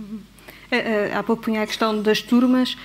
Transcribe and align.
Uhum. 0.00 0.20
Há 1.18 1.22
pouco 1.24 1.42
punha 1.42 1.62
a 1.62 1.66
questão 1.66 2.00
das 2.00 2.22
turmas, 2.22 2.76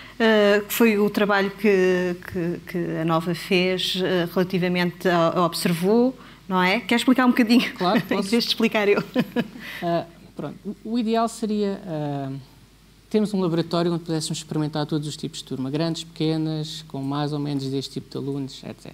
que 0.68 0.74
foi 0.74 0.98
o 0.98 1.08
trabalho 1.08 1.52
que, 1.52 2.16
que, 2.32 2.60
que 2.66 2.78
a 3.00 3.06
Nova 3.06 3.36
fez 3.36 4.02
relativamente 4.34 5.08
ao, 5.08 5.44
observou, 5.44 6.18
não 6.48 6.62
é? 6.62 6.80
Quer 6.80 6.96
explicar 6.96 7.26
um 7.26 7.30
bocadinho? 7.30 7.74
Claro, 7.74 8.02
posso. 8.08 8.28
em 8.28 8.30
vez 8.30 8.44
de 8.44 8.50
explicar 8.50 8.88
eu. 8.88 9.00
Uh, 9.02 10.06
pronto. 10.36 10.58
O 10.84 10.98
ideal 10.98 11.28
seria 11.28 11.82
uh, 11.86 12.36
termos 13.10 13.34
um 13.34 13.42
laboratório 13.42 13.92
onde 13.92 14.04
pudéssemos 14.04 14.40
experimentar 14.40 14.86
todos 14.86 15.08
os 15.08 15.18
tipos 15.18 15.40
de 15.40 15.46
turma, 15.46 15.70
grandes, 15.70 16.04
pequenas, 16.04 16.84
com 16.88 17.02
mais 17.02 17.34
ou 17.34 17.40
menos 17.40 17.66
deste 17.66 17.94
tipo 17.94 18.10
de 18.10 18.18
alunos, 18.18 18.64
etc. 18.64 18.94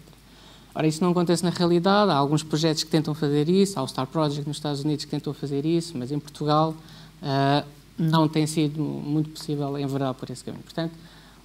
Ora, 0.74 0.88
isso 0.88 1.04
não 1.04 1.12
acontece 1.12 1.44
na 1.44 1.50
realidade, 1.50 2.12
há 2.12 2.16
alguns 2.16 2.44
projetos 2.44 2.84
que 2.84 2.90
tentam 2.90 3.14
fazer 3.14 3.50
isso, 3.50 3.78
há 3.78 3.84
o 3.84 3.88
Star 3.88 4.08
Project 4.08 4.48
nos 4.48 4.58
Estados 4.58 4.84
Unidos 4.84 5.04
que 5.04 5.12
tentou 5.12 5.34
fazer 5.34 5.66
isso, 5.66 5.98
mas 5.98 6.14
em 6.14 6.20
Portugal 6.20 6.74
uh, 7.22 7.68
não 8.02 8.28
tem 8.28 8.48
sido 8.48 8.82
muito 8.82 9.30
possível 9.30 9.78
enveredar 9.78 10.14
por 10.14 10.30
esse 10.30 10.44
caminho. 10.44 10.64
Portanto, 10.64 10.94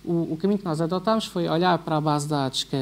o, 0.04 0.34
o, 0.34 0.36
caminho 0.36 0.58
que 0.58 0.64
nós 0.64 0.80
adotámos 0.80 1.24
foi 1.26 1.48
olhar 1.48 1.76
para 1.78 1.96
a 1.96 2.00
base 2.00 2.26
de 2.26 2.30
dados 2.30 2.62
que, 2.64 2.76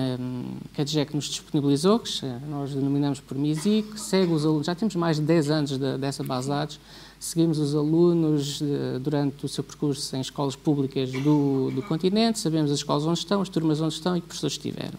que 0.74 0.80
a 0.80 0.84
DGEC 0.84 1.15
nos 1.15 1.24
disponibilizou, 1.24 1.98
que 1.98 2.10
nós 2.48 2.74
denominamos 2.74 3.18
por 3.18 3.37
MISI, 3.37 3.82
que 3.82 3.98
segue 3.98 4.32
os 4.32 4.45
alunos, 4.45 4.66
já 4.66 4.74
temos 4.74 4.95
mais 4.95 5.16
de 5.16 5.23
10 5.23 5.51
anos 5.51 5.79
de, 5.79 5.96
dessa 5.96 6.23
base 6.23 6.46
de 6.46 6.55
dados, 6.55 6.80
seguimos 7.18 7.59
os 7.59 7.74
alunos 7.74 8.59
de, 8.59 8.98
durante 9.01 9.46
o 9.46 9.48
seu 9.48 9.65
percurso 9.65 10.15
em 10.15 10.20
escolas 10.20 10.54
públicas 10.54 11.10
do, 11.10 11.70
do 11.70 11.82
continente, 11.82 12.38
sabemos 12.38 12.70
as 12.70 12.79
escolas 12.79 13.04
onde 13.04 13.18
estão, 13.18 13.41
as 13.41 13.48
turmas 13.48 13.80
onde 13.80 13.95
estão 13.95 14.16
e 14.16 14.20
que 14.20 14.27
professores 14.27 14.56
estiveram. 14.56 14.98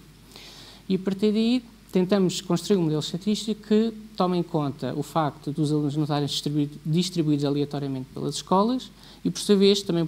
E 0.90 0.96
a 0.96 1.00
partir 1.00 1.32
daí 1.32 1.64
tentamos 1.96 2.42
construir 2.42 2.76
um 2.76 2.82
modelo 2.82 3.00
estatístico 3.00 3.70
que 3.70 3.94
tome 4.18 4.38
em 4.38 4.44
conta 4.44 4.94
o 4.98 5.02
facto 5.02 5.50
dos 5.50 5.72
alunos 5.72 5.96
não 5.96 6.04
estarem 6.04 6.28
distribuídos, 6.28 6.78
distribuídos 6.86 7.46
aleatoriamente 7.46 8.08
pelas 8.14 8.36
escolas 8.36 8.92
e, 9.24 9.32
por 9.32 9.40
sua 9.40 9.56
vez, 9.56 9.82
também 9.82 10.06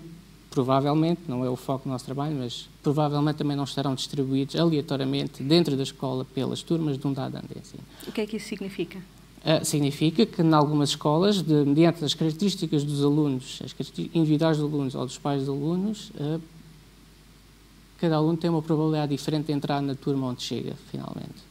provavelmente, 0.49 1.21
não 1.29 1.45
é 1.45 1.49
o 1.49 1.55
foco 1.55 1.85
do 1.85 1.91
nosso 1.91 2.03
trabalho, 2.03 2.35
mas 2.35 2.67
provavelmente 2.83 3.37
também 3.37 3.55
não 3.55 3.63
estarão 3.63 3.95
distribuídos 3.95 4.57
aleatoriamente 4.57 5.41
dentro 5.41 5.77
da 5.77 5.83
escola 5.83 6.25
pelas 6.25 6.61
turmas 6.61 6.97
de 6.97 7.07
um 7.07 7.13
dado 7.13 7.37
ano 7.37 7.47
de 7.53 7.57
ensino. 7.57 7.83
O 8.05 8.11
que 8.11 8.19
é 8.19 8.25
que 8.25 8.35
isso 8.35 8.49
significa? 8.49 8.97
Uh, 8.97 9.63
significa 9.63 10.25
que, 10.25 10.41
em 10.41 10.53
algumas 10.53 10.89
escolas, 10.89 11.41
de, 11.41 11.53
mediante 11.63 12.03
as 12.03 12.13
características 12.13 12.83
dos 12.83 13.01
alunos, 13.01 13.61
as 13.63 13.71
características 13.71 14.13
individuais 14.13 14.57
dos 14.57 14.73
alunos 14.73 14.93
ou 14.93 15.05
dos 15.05 15.17
pais 15.17 15.45
dos 15.45 15.49
alunos, 15.49 16.09
uh, 16.19 16.41
cada 17.97 18.17
aluno 18.17 18.37
tem 18.37 18.49
uma 18.49 18.61
probabilidade 18.61 19.15
diferente 19.15 19.45
de 19.45 19.53
entrar 19.53 19.81
na 19.81 19.95
turma 19.95 20.27
onde 20.27 20.43
chega, 20.43 20.73
finalmente. 20.91 21.47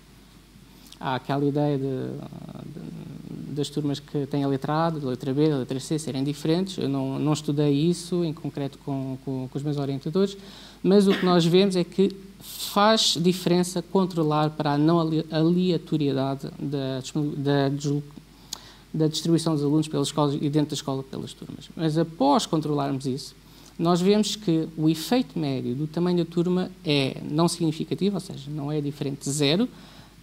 Há 0.98 1.16
aquela 1.16 1.44
ideia 1.44 1.76
de, 1.76 1.84
de, 1.84 3.54
das 3.54 3.68
turmas 3.68 4.00
que 4.00 4.26
têm 4.26 4.44
a 4.44 4.48
letra 4.48 4.72
A, 4.72 4.86
a 4.86 4.90
letra 4.90 5.32
B, 5.34 5.50
a 5.50 5.58
letra 5.58 5.78
C 5.78 5.98
serem 5.98 6.24
diferentes. 6.24 6.78
Eu 6.78 6.88
não, 6.88 7.18
não 7.18 7.32
estudei 7.32 7.72
isso 7.72 8.24
em 8.24 8.32
concreto 8.32 8.78
com, 8.78 9.18
com, 9.24 9.48
com 9.50 9.58
os 9.58 9.62
meus 9.62 9.76
orientadores, 9.76 10.36
mas 10.82 11.06
o 11.06 11.12
que 11.12 11.24
nós 11.24 11.44
vemos 11.44 11.76
é 11.76 11.84
que 11.84 12.14
faz 12.38 13.18
diferença 13.20 13.82
controlar 13.82 14.50
para 14.50 14.72
a 14.72 14.78
não 14.78 15.00
aleatoriedade 15.30 16.48
da, 16.58 17.00
da, 17.36 17.70
da 18.92 19.06
distribuição 19.06 19.54
dos 19.54 19.64
alunos 19.64 19.88
pelas 19.88 20.08
escolas 20.08 20.34
e 20.34 20.48
dentro 20.48 20.70
da 20.70 20.74
escola 20.74 21.02
pelas 21.02 21.32
turmas. 21.32 21.68
Mas 21.74 21.98
após 21.98 22.46
controlarmos 22.46 23.06
isso, 23.06 23.34
nós 23.78 24.00
vemos 24.00 24.36
que 24.36 24.68
o 24.76 24.88
efeito 24.88 25.38
médio 25.38 25.74
do 25.74 25.86
tamanho 25.86 26.18
da 26.18 26.24
turma 26.24 26.70
é 26.84 27.20
não 27.30 27.46
significativo, 27.46 28.16
ou 28.16 28.20
seja, 28.20 28.50
não 28.50 28.72
é 28.72 28.80
diferente 28.80 29.24
de 29.24 29.30
zero. 29.30 29.68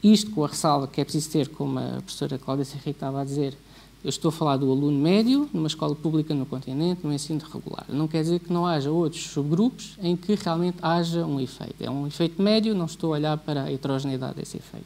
Isto 0.04 0.32
com 0.32 0.44
a 0.44 0.48
ressalva 0.48 0.88
que 0.88 1.00
é 1.00 1.04
preciso 1.04 1.30
ter, 1.30 1.48
como 1.48 1.80
a 1.80 2.02
professora 2.02 2.38
Cláudia 2.38 2.66
Serrito 2.66 2.90
estava 2.90 3.22
a 3.22 3.23
dizer, 3.23 3.58
eu 4.04 4.09
estou 4.09 4.30
a 4.30 4.32
falar 4.34 4.58
do 4.58 4.70
aluno 4.70 5.00
médio 5.00 5.50
numa 5.54 5.68
escola 5.68 5.96
pública 5.96 6.34
no 6.34 6.46
continente, 6.46 7.06
no 7.06 7.14
ensino 7.14 7.42
regular. 7.52 7.86
Não 7.88 8.06
quer 8.06 8.22
dizer 8.22 8.40
que 8.40 8.52
não 8.52 8.66
haja 8.66 8.92
outros 8.92 9.24
subgrupos 9.28 9.98
em 10.02 10.18
que 10.18 10.36
realmente 10.36 10.78
haja 10.81 11.26
um 11.26 11.40
efeito. 11.40 11.76
É 11.80 11.90
um 11.90 12.06
efeito 12.06 12.42
médio, 12.42 12.76
não 12.76 12.86
estou 12.86 13.14
a 13.14 13.18
olhar 13.18 13.38
para 13.38 13.64
a 13.64 13.72
heterogeneidade 13.72 14.36
desse 14.36 14.58
efeito. 14.58 14.86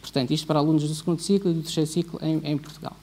Portanto, 0.00 0.30
isto 0.30 0.46
para 0.46 0.58
alunos 0.58 0.88
do 0.88 0.94
segundo 0.94 1.20
ciclo 1.20 1.50
e 1.50 1.54
do 1.54 1.60
terceiro 1.60 1.90
ciclo 1.90 2.18
em, 2.22 2.40
em 2.42 2.56
Portugal. 2.56 2.96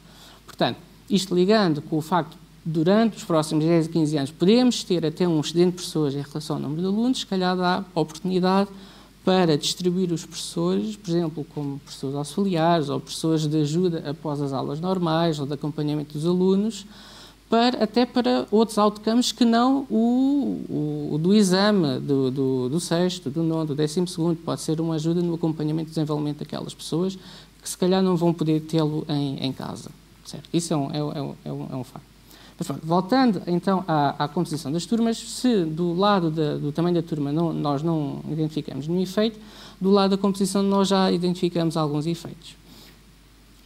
Portanto, 0.43 0.77
isto 1.07 1.35
ligando 1.35 1.83
com 1.83 1.97
o 1.97 2.01
facto 2.01 2.35
durante 2.65 3.17
os 3.17 3.23
próximos 3.23 3.63
10 3.63 3.85
e 3.85 3.89
15 3.89 4.17
anos 4.17 4.31
podemos 4.31 4.83
ter 4.83 5.05
até 5.05 5.27
um 5.27 5.39
excedente 5.39 5.77
de 5.77 5.83
pessoas 5.83 6.15
em 6.15 6.21
relação 6.21 6.55
ao 6.55 6.61
número 6.63 6.81
de 6.81 6.87
alunos, 6.87 7.19
se 7.19 7.25
calhar 7.27 7.55
dá 7.55 7.85
oportunidade 7.93 8.69
para 9.27 9.57
distribuir 9.57 10.13
os 10.13 10.25
professores, 10.25 10.95
por 10.95 11.09
exemplo, 11.09 11.45
como 11.53 11.79
professores 11.79 12.15
auxiliares 12.15 12.87
ou 12.87 12.97
professores 12.97 13.45
de 13.45 13.57
ajuda 13.57 14.09
após 14.09 14.41
as 14.41 14.53
aulas 14.53 14.79
normais 14.79 15.37
ou 15.37 15.45
de 15.45 15.51
acompanhamento 15.51 16.13
dos 16.13 16.25
alunos, 16.25 16.85
para, 17.49 17.83
até 17.83 18.05
para 18.05 18.47
outros 18.49 18.77
outcomes 18.77 19.33
que 19.33 19.43
não 19.43 19.85
o, 19.89 21.11
o, 21.11 21.17
do 21.17 21.33
exame 21.33 21.99
do, 21.99 22.31
do, 22.31 22.69
do, 22.69 22.79
sexto, 22.79 23.29
do 23.29 23.43
nono, 23.43 23.65
do 23.65 23.75
décimo 23.75 24.07
segundo. 24.07 24.37
Pode 24.37 24.61
ser 24.61 24.79
uma 24.79 24.95
ajuda 24.95 25.21
no 25.21 25.33
acompanhamento 25.33 25.89
e 25.89 25.93
desenvolvimento 25.93 26.39
daquelas 26.39 26.73
pessoas 26.73 27.19
que 27.61 27.69
se 27.69 27.77
calhar 27.77 28.01
não 28.01 28.15
vão 28.15 28.33
poder 28.33 28.61
tê-lo 28.61 29.05
em, 29.09 29.43
em, 29.43 29.51
casa. 29.51 29.91
Certo? 30.23 30.47
Isso 30.53 30.73
é 30.73 30.77
um, 30.77 30.89
é, 30.89 30.99
é, 30.99 31.35
é 31.43 31.51
um, 31.51 31.67
é 31.69 31.75
um 31.75 31.83
facto. 31.83 32.16
Mas 32.57 32.79
voltando 32.83 33.41
então 33.45 33.83
à, 33.87 34.23
à, 34.23 34.27
composição 34.27 34.71
das 34.71 34.85
turmas, 34.85 35.17
se 35.17 35.63
do 35.63 35.93
lado 35.93 36.31
da, 36.31 36.57
do 36.57 36.71
tamanho 36.71 36.95
da 36.95 37.03
turma 37.03 37.31
não, 37.31 37.53
nós 37.53 37.83
não 37.83 38.21
identificamos 38.29 38.87
nenhum 38.87 39.01
efeito, 39.01 39.39
do 39.79 39.91
lado 39.91 40.11
da 40.11 40.17
composição 40.17 40.63
nós 40.63 40.87
já 40.87 41.11
identificamos 41.11 41.77
alguns 41.77 42.07
efeitos. 42.07 42.55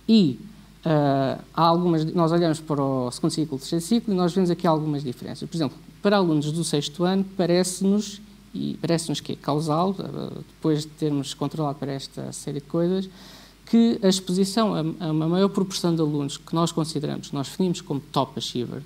E 0.08 0.38
uh, 0.86 1.42
há 1.54 1.64
algumas, 1.64 2.04
nós 2.14 2.34
olhamos 2.34 2.60
para 2.60 2.84
o 2.84 3.10
segundo 3.12 3.32
ciclo 3.32 3.56
e 3.56 3.60
terceiro 3.60 3.86
ciclo 3.86 4.14
e 4.14 4.18
nós 4.18 4.34
vemos 4.34 4.50
aqui 4.50 4.68
algumas 4.68 5.04
diferenças. 5.04 5.48
Por 5.50 5.56
exemplo, 5.56 5.78
para 6.02 6.18
alunos 6.18 6.52
do 6.52 6.64
sexto 6.64 7.06
ano, 7.06 7.26
parece-nos, 7.38 8.22
e 8.54 8.78
parece-nos 8.82 9.22
que 9.22 9.32
é 9.32 9.36
causal, 9.36 9.92
uh, 9.92 10.44
depois 10.56 10.82
de 10.82 10.88
termos 10.88 11.34
controlado 11.34 11.80
para 11.80 11.94
esta 11.94 12.34
série 12.34 12.60
de 12.60 12.68
coisas, 12.68 13.10
que 13.72 13.98
a 14.04 14.10
exposição 14.10 14.76
a, 14.76 14.82
uma 15.12 15.30
maior 15.30 15.48
proporção 15.48 15.96
de 15.96 16.02
alunos 16.02 16.36
que 16.36 16.54
nós 16.54 16.74
consideramos, 16.74 17.32
nós 17.32 17.48
definimos 17.48 17.80
como 17.80 18.02
top 18.02 18.34
achiever, 18.36 18.84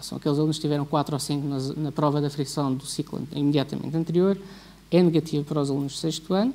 são 0.00 0.16
aqueles 0.16 0.38
alunos 0.38 0.56
que 0.56 0.62
tiveram 0.62 0.86
4 0.86 1.14
ou 1.14 1.20
5 1.20 1.46
na, 1.46 1.58
na 1.82 1.92
prova 1.92 2.18
da 2.18 2.30
fricção 2.30 2.72
do 2.72 2.86
ciclo 2.86 3.20
imediatamente 3.34 3.94
anterior, 3.94 4.38
é 4.90 5.02
negativo 5.02 5.44
para 5.44 5.60
os 5.60 5.68
alunos 5.68 5.92
do 5.92 5.98
sexto 5.98 6.32
ano, 6.32 6.54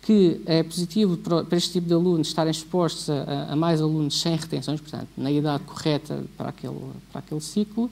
que 0.00 0.40
é 0.46 0.62
positivo 0.62 1.18
para, 1.18 1.44
este 1.58 1.72
tipo 1.72 1.88
de 1.88 1.92
alunos 1.92 2.28
estarem 2.28 2.50
expostos 2.50 3.10
a, 3.10 3.52
a, 3.52 3.56
mais 3.56 3.82
alunos 3.82 4.18
sem 4.18 4.34
retenções, 4.34 4.80
portanto, 4.80 5.08
na 5.14 5.30
idade 5.30 5.62
correta 5.64 6.24
para 6.38 6.48
aquele, 6.48 6.80
para 7.12 7.18
aquele 7.18 7.42
ciclo, 7.42 7.90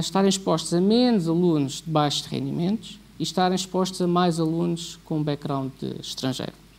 estarem 0.00 0.28
expostos 0.28 0.74
a 0.74 0.80
menos 0.80 1.28
alunos 1.28 1.82
de 1.86 1.88
baixos 1.88 2.26
rendimentos 2.26 2.98
e 3.16 3.22
estarem 3.22 3.54
expostos 3.54 4.02
a 4.02 4.08
mais 4.08 4.40
alunos 4.40 4.98
com 5.04 5.22
background 5.22 5.70
estrangeiro. 6.00 6.69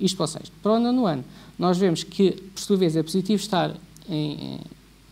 Isto 0.00 0.16
para 0.16 0.24
o 0.24 0.28
sexto. 0.28 0.52
Para 0.62 0.72
o 0.72 0.80
nono 0.80 1.06
ano, 1.06 1.24
nós 1.58 1.76
vemos 1.76 2.02
que, 2.02 2.32
por 2.32 2.60
sua 2.60 2.76
vez, 2.76 2.96
é 2.96 3.02
positivo 3.02 3.40
estar 3.40 3.76
em, 4.08 4.60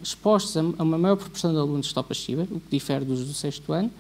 expostos 0.03 0.57
a, 0.57 0.63
uma 0.83 0.99
maior 0.99 1.17
proporção 1.17 1.53
de 1.53 1.59
alunos 1.59 1.93
top 1.93 2.13
achiever, 2.13 2.49
o 2.51 2.61
que 2.61 2.71
difere 2.71 3.05
dos 3.05 3.25
do 3.25 3.35
sexto 3.35 3.73
ano, 3.73 3.91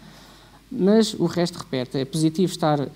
mas 0.71 1.15
o 1.15 1.26
resto 1.26 1.59
repete. 1.59 1.99
É 1.99 2.04
positivo 2.04 2.53
estar 2.53 2.81
uh, 2.81 2.88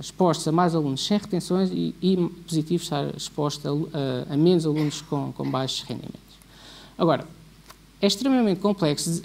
expostos 0.00 0.46
a 0.48 0.52
mais 0.52 0.74
alunos 0.74 1.04
sem 1.04 1.18
retenções 1.18 1.70
e, 1.70 1.94
e 2.00 2.16
positivo 2.46 2.82
estar 2.82 3.14
exposto 3.16 3.66
a, 3.68 4.30
a, 4.30 4.34
a, 4.34 4.36
menos 4.36 4.66
alunos 4.66 5.00
com, 5.02 5.32
com 5.32 5.50
baixos 5.50 5.82
rendimentos. 5.82 6.36
Agora, 6.98 7.26
é 8.00 8.06
extremamente 8.06 8.60
complexo 8.60 9.22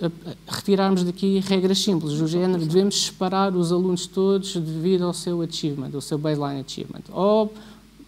retirarmos 0.48 1.04
daqui 1.04 1.40
regras 1.40 1.80
simples 1.80 2.18
do 2.18 2.26
género 2.26 2.66
devemos 2.66 3.06
separar 3.08 3.54
os 3.54 3.72
alunos 3.72 4.08
todos 4.08 4.56
devido 4.56 5.06
ao 5.06 5.14
seu 5.14 5.42
achievement, 5.42 5.92
ao 5.94 6.00
seu 6.00 6.18
baseline 6.18 6.62
achievement. 6.62 7.04
Ou 7.12 7.54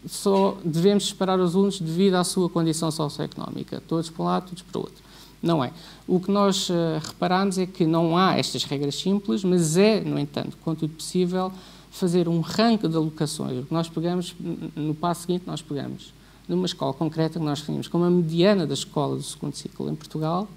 só 0.05 0.57
devemos 0.63 1.07
separar 1.07 1.39
os 1.39 1.55
alunos 1.55 1.79
devido 1.79 2.15
à 2.15 2.23
sua 2.23 2.49
condição 2.49 2.91
socioeconómica, 2.91 3.81
todos 3.87 4.09
para 4.09 4.23
um 4.23 4.25
lado, 4.25 4.49
todos 4.49 4.63
para 4.63 4.77
o 4.79 4.81
outro. 4.81 5.03
Não 5.41 5.63
é. 5.63 5.73
O 6.07 6.19
que 6.19 6.31
nós 6.31 6.69
uh, 6.69 6.73
reparamos 7.03 7.57
é 7.57 7.65
que 7.65 7.85
não 7.85 8.17
há 8.17 8.37
estas 8.37 8.63
regras 8.63 8.95
simples, 8.95 9.43
mas 9.43 9.75
é, 9.75 10.01
no 10.01 10.17
entanto, 10.17 10.57
quanto 10.63 10.87
possível, 10.87 11.51
fazer 11.91 12.27
um 12.27 12.39
ranking 12.39 12.89
de 12.89 12.95
alocações. 12.95 13.59
O 13.59 13.65
que 13.65 13.73
nós 13.73 13.89
pegamos, 13.89 14.35
no 14.75 14.95
passo 14.95 15.21
seguinte, 15.21 15.43
nós 15.45 15.61
pegamos 15.61 16.13
numa 16.47 16.65
escola 16.65 16.93
concreta 16.93 17.39
que 17.39 17.45
nós 17.45 17.59
definimos 17.59 17.87
como 17.87 18.03
a 18.05 18.09
mediana 18.09 18.65
da 18.65 18.73
escola 18.73 19.15
do 19.15 19.23
segundo 19.23 19.55
ciclo 19.55 19.89
em 19.89 19.95
Portugal 19.95 20.47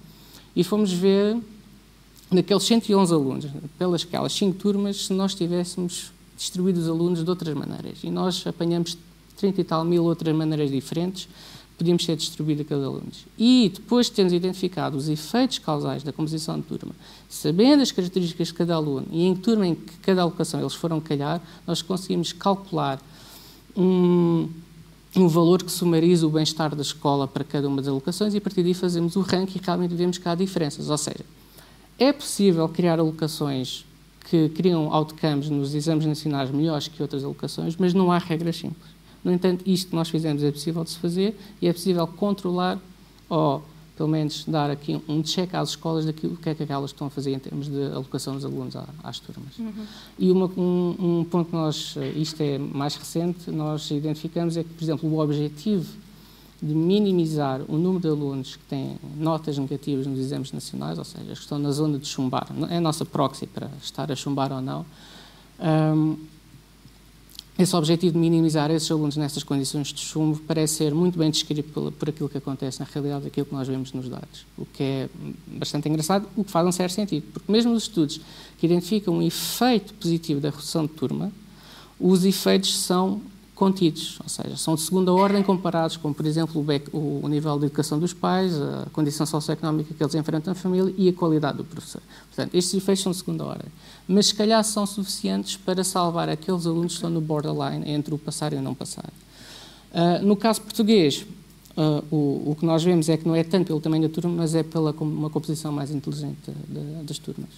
e 0.55 0.65
fomos 0.65 0.93
ver 0.93 1.37
naqueles 2.31 2.65
111 2.65 3.13
alunos, 3.13 3.47
pelas 3.79 4.03
aquelas 4.03 4.33
5 4.33 4.59
turmas, 4.59 5.07
se 5.07 5.13
nós 5.13 5.35
tivéssemos 5.35 6.13
distribuído 6.37 6.81
os 6.81 6.89
alunos 6.89 7.23
de 7.23 7.31
outras 7.31 7.55
maneiras. 7.55 7.99
E 8.03 8.11
nós 8.11 8.47
apanhamos 8.47 8.97
30 9.37 9.61
e 9.61 9.65
tal 9.65 9.85
mil 9.85 10.05
outras 10.05 10.35
maneiras 10.35 10.71
diferentes, 10.71 11.29
podíamos 11.77 12.05
ser 12.05 12.17
distribuídos 12.17 12.65
a 12.65 12.69
cada 12.69 12.87
aluno. 12.87 13.07
E 13.39 13.71
depois 13.75 14.07
de 14.07 14.13
termos 14.13 14.33
identificado 14.33 14.97
os 14.97 15.09
efeitos 15.09 15.59
causais 15.59 16.03
da 16.03 16.13
composição 16.13 16.57
de 16.59 16.63
turma, 16.63 16.95
sabendo 17.29 17.83
as 17.83 17.93
características 17.93 18.49
de 18.49 18.55
cada 18.55 18.75
aluno 18.75 19.07
e 19.11 19.27
em 19.27 19.35
que 19.35 19.43
turma 19.43 19.67
em 19.67 19.75
que 19.75 19.99
cada 19.99 20.23
alocação 20.23 20.61
eles 20.61 20.75
foram 20.75 21.01
calhar, 21.01 21.41
nós 21.67 21.83
conseguimos 21.83 22.33
calcular 22.33 23.01
um, 23.77 24.49
um 25.15 25.29
valor 25.29 25.63
que 25.63 25.71
sumariza 25.71 26.27
o 26.27 26.31
bem-estar 26.31 26.75
da 26.75 26.83
escola 26.83 27.29
para 27.29 27.45
cada 27.45 27.69
uma 27.69 27.77
das 27.77 27.89
alocações 27.89 28.33
e 28.35 28.39
a 28.39 28.41
partir 28.41 28.63
daí 28.63 28.75
fazemos 28.75 29.17
o 29.17 29.21
ranking 29.21 29.59
e 29.59 29.63
realmente 29.65 29.95
vemos 29.95 30.19
que 30.19 30.29
há 30.29 30.35
diferenças. 30.35 30.89
Ou 30.89 30.99
seja, 30.99 31.25
É 31.99 32.13
possível 32.13 32.69
criar 32.69 32.99
alocações 32.99 33.87
que 34.29 34.51
criam 34.51 34.93
outcomes 34.93 35.49
nos 35.49 35.75
exames 35.75 36.05
nacionais 36.05 36.51
melhores 36.51 36.89
que 36.89 37.01
outras 37.01 37.25
alocações, 37.25 37.77
mas 37.77 37.95
não 37.95 38.11
há 38.13 38.19
regras 38.19 38.57
simples. 38.57 38.96
No 39.27 39.33
entanto, 39.33 39.65
isto 39.67 39.91
que 39.91 39.97
nós 39.97 40.09
fizemos 40.09 40.41
é 40.45 40.53
possível 40.53 40.85
de 40.85 40.91
se 40.91 40.99
fazer 40.99 41.37
e 41.61 41.67
é 41.67 41.73
possível 41.73 42.07
controlar 42.07 42.79
ou, 43.29 43.61
pelo 43.97 44.09
menos, 44.09 44.45
dar 44.47 44.71
aqui 44.71 45.03
um 45.09 45.21
check 45.21 45.53
às 45.53 45.71
escolas 45.71 46.07
daquilo 46.07 46.37
que 46.37 46.49
é 46.49 46.55
que 46.55 46.63
elas 46.73 46.91
estão 46.93 47.09
a 47.09 47.11
fazer 47.11 47.33
em 47.33 47.39
termos 47.41 47.67
de 47.67 47.87
alocação 47.87 48.37
dos 48.37 48.45
alunos 48.45 48.77
às 49.03 49.19
turmas. 49.19 49.59
Uhum. 49.59 49.73
E 50.17 50.31
uma, 50.31 50.47
um, 50.47 50.97
um, 51.01 51.25
ponto 51.25 51.51
que 51.51 51.57
nós, 51.57 51.97
isto 52.15 52.41
é 52.41 52.57
mais 52.57 52.95
recente, 52.95 53.51
nós 53.51 53.91
identificamos 53.91 54.57
é 54.57 54.63
que, 54.63 54.69
por 54.69 54.85
exemplo, 54.85 55.11
o 55.11 55.19
objetivo 55.19 55.93
de 56.63 56.73
minimizar 56.73 57.63
o 57.67 57.77
número 57.77 58.03
de 58.03 58.09
alunos 58.09 58.55
que 58.55 58.65
têm 58.67 58.97
notas 59.17 59.59
negativas 59.59 60.07
nos 60.07 60.21
exames 60.21 60.53
nacionais, 60.53 61.01
ou 61.01 61.05
seja, 61.05 61.33
que 61.33 61.33
estão 61.33 61.59
na 61.59 61.73
zona 61.73 61.99
de 61.99 62.07
chumbar, 62.07 62.47
é 62.71 62.77
a 62.77 62.81
nossa 62.81 63.05
proxy 63.05 63.49
para 63.49 63.69
estar 63.83 64.13
a 64.13 64.15
chumbar 64.15 64.53
ou 64.53 64.61
não. 64.61 64.87
Um, 65.59 66.17
esse 67.59 67.75
objetivo 67.75 68.13
de 68.13 68.19
minimizar 68.19 68.71
esses 68.71 68.91
alunos 68.91 69.17
nessas 69.17 69.43
condições 69.43 69.89
de 69.89 70.01
chumbo 70.01 70.39
parece 70.47 70.75
ser 70.75 70.95
muito 70.95 71.19
bem 71.19 71.31
descrito 71.31 71.71
por, 71.71 71.91
por 71.93 72.09
aquilo 72.11 72.29
que 72.29 72.37
acontece 72.37 72.81
na 72.81 72.87
realidade, 72.93 73.25
daquilo 73.25 73.47
que 73.47 73.55
nós 73.55 73.67
vemos 73.67 73.93
nos 73.93 74.09
dados. 74.09 74.45
O 74.59 74.67
que 74.67 74.83
é 74.83 75.09
bastante 75.47 75.89
engraçado, 75.89 76.29
o 76.37 76.45
que 76.45 76.51
faz 76.51 76.67
um 76.67 76.73
certo 76.73 76.93
sentido, 76.93 77.25
porque 77.33 77.51
mesmo 77.51 77.73
os 77.73 77.85
estudos 77.85 78.21
que 78.59 78.67
identificam 78.67 79.15
um 79.15 79.23
efeito 79.23 79.95
positivo 79.95 80.39
da 80.41 80.51
redução 80.51 80.85
de 80.85 80.93
turma, 80.93 81.33
os 81.99 82.25
efeitos 82.27 82.77
são 82.77 83.23
contidos, 83.57 84.19
ou 84.23 84.29
seja, 84.29 84.55
são 84.55 84.75
de 84.75 84.83
segunda 84.83 85.11
ordem 85.11 85.43
comparados 85.43 85.97
com, 85.97 86.13
por 86.13 86.27
exemplo, 86.27 86.65
o, 86.93 87.21
o, 87.25 87.27
nível 87.27 87.59
de 87.59 87.65
educação 87.65 87.99
dos 87.99 88.13
pais, 88.13 88.55
a 88.55 88.87
condição 88.93 89.25
socioeconómica 89.25 89.95
que 89.95 90.03
eles 90.03 90.15
enfrentam 90.15 90.53
na 90.53 90.55
família 90.55 90.95
e 90.99 91.09
a 91.09 91.13
qualidade 91.15 91.57
do 91.57 91.65
professor. 91.65 92.03
Portanto, 92.29 92.55
estes 92.55 92.75
efeitos 92.75 93.03
são 93.03 93.13
de 93.13 93.19
segunda 93.19 93.45
ordem, 93.47 93.67
mas 94.07 94.27
se 94.27 94.35
calhar 94.35 94.63
são 94.63 94.85
suficientes 94.85 95.57
para 95.57 95.83
salvar 95.83 96.29
aqueles 96.29 96.67
alunos 96.67 96.93
que 96.93 96.99
estão 96.99 97.09
no 97.09 97.21
borderline 97.23 97.91
entre 97.91 98.15
o 98.15 98.19
passar 98.19 98.53
e 98.53 98.57
o 98.57 98.63
não 98.63 98.75
passar. 98.75 99.11
Uh, 99.91 100.23
no 100.23 100.37
caso 100.37 100.61
português, 100.61 101.25
uh, 101.79 102.05
o, 102.15 102.51
o, 102.51 102.57
que 102.61 102.67
nós 102.67 102.85
vemos 102.85 103.09
é 103.09 103.17
que 103.17 103.27
não 103.27 103.35
é 103.35 103.43
tanto 103.43 103.69
pelo 103.69 103.81
tamanho 103.81 104.07
da 104.07 104.15
turma, 104.15 104.37
mas 104.37 104.55
é 104.55 104.63
pela 104.63 104.91
uma 105.01 105.31
composição 105.31 105.73
mais 105.73 105.91
inteligente 105.91 106.53
das 107.05 107.19
turmas. 107.19 107.49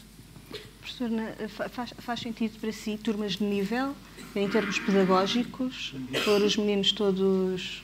Professor, 0.96 1.68
faz, 1.70 1.94
faz 1.98 2.20
sentido 2.20 2.58
para 2.58 2.72
si 2.72 2.96
turmas 2.96 3.32
de 3.32 3.44
nível 3.44 3.94
em 4.34 4.48
termos 4.48 4.78
pedagógicos, 4.78 5.94
pôr 6.24 6.40
os 6.42 6.56
meninos 6.56 6.92
todos, 6.92 7.82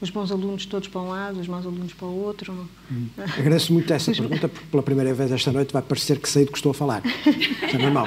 os 0.00 0.10
bons 0.10 0.30
alunos 0.30 0.66
todos 0.66 0.88
para 0.88 1.00
um 1.00 1.08
lado, 1.08 1.40
os 1.40 1.48
maus 1.48 1.66
alunos 1.66 1.92
para 1.92 2.06
o 2.06 2.24
outro? 2.24 2.68
Hum. 2.90 3.08
Agradeço 3.16 3.72
muito 3.72 3.92
essa 3.92 4.12
pergunta, 4.12 4.48
porque 4.48 4.66
pela 4.66 4.82
primeira 4.82 5.12
vez 5.14 5.32
esta 5.32 5.50
noite 5.50 5.72
vai 5.72 5.82
parecer 5.82 6.18
que 6.18 6.28
sei 6.28 6.44
do 6.44 6.52
que 6.52 6.58
estou 6.58 6.70
a 6.70 6.74
falar. 6.74 7.02
Isso 7.06 7.76
é 7.76 7.78
normal. 7.78 8.06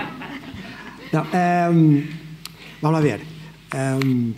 Não, 1.12 1.24
um, 1.74 2.08
vamos 2.82 2.98
lá 2.98 3.02
ver. 3.02 3.22
Um, 4.06 4.34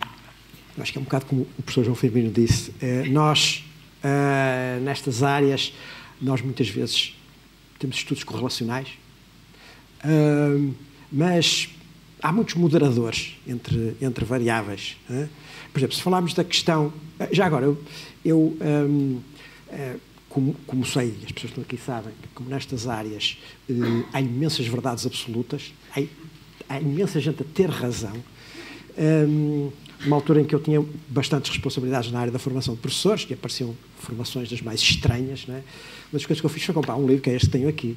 acho 0.79 0.91
que 0.93 0.97
é 0.97 1.01
um 1.01 1.03
bocado 1.03 1.25
como 1.25 1.41
o 1.41 1.61
professor 1.63 1.83
João 1.83 1.95
Firmino 1.95 2.31
disse. 2.31 2.71
Uh, 2.71 3.11
nós, 3.11 3.63
uh, 4.03 4.81
nestas 4.81 5.21
áreas, 5.21 5.73
nós 6.21 6.41
muitas 6.41 6.69
vezes 6.69 7.15
temos 7.77 7.97
estudos 7.97 8.23
correlacionais, 8.23 8.87
uh, 10.03 10.73
mas 11.11 11.69
há 12.21 12.31
muitos 12.31 12.55
moderadores 12.55 13.37
entre, 13.47 13.95
entre 14.01 14.23
variáveis. 14.23 14.97
Né? 15.09 15.27
Por 15.73 15.79
exemplo, 15.79 15.95
se 15.95 16.01
falarmos 16.01 16.33
da 16.33 16.43
questão. 16.43 16.93
Já 17.31 17.45
agora, 17.45 17.65
eu, 17.65 17.83
eu 18.23 18.57
um, 18.61 19.19
é, 19.69 19.95
como, 20.29 20.55
como, 20.65 20.85
sei, 20.85 21.13
as 21.25 21.31
pessoas 21.31 21.35
que 21.35 21.45
estão 21.45 21.63
aqui 21.63 21.77
sabem, 21.77 22.13
como 22.33 22.49
nestas 22.49 22.87
áreas 22.87 23.37
uh, 23.69 24.05
há 24.13 24.21
imensas 24.21 24.65
verdades 24.65 25.05
absolutas, 25.05 25.73
há, 25.95 26.01
há, 26.69 26.79
imensa 26.79 27.19
gente 27.19 27.41
a 27.41 27.45
ter 27.45 27.69
razão. 27.69 28.15
Um, 28.97 29.71
uma 30.05 30.15
altura 30.15 30.41
em 30.41 30.45
que 30.45 30.55
eu 30.55 30.59
tinha 30.59 30.83
bastantes 31.07 31.51
responsabilidades 31.51 32.11
na 32.11 32.19
área 32.19 32.31
da 32.31 32.39
formação 32.39 32.73
de 32.73 32.81
professores, 32.81 33.23
que 33.23 33.33
apareciam 33.33 33.75
formações 33.99 34.49
das 34.49 34.61
mais 34.61 34.81
estranhas, 34.81 35.45
né? 35.45 35.63
uma 36.11 36.13
das 36.13 36.25
coisas 36.25 36.41
que 36.41 36.45
eu 36.45 36.49
fiz 36.49 36.63
foi 36.63 36.73
comprar 36.73 36.95
um 36.95 37.05
livro, 37.05 37.21
que 37.21 37.29
é 37.29 37.35
este 37.35 37.47
que 37.47 37.51
tenho 37.51 37.69
aqui, 37.69 37.95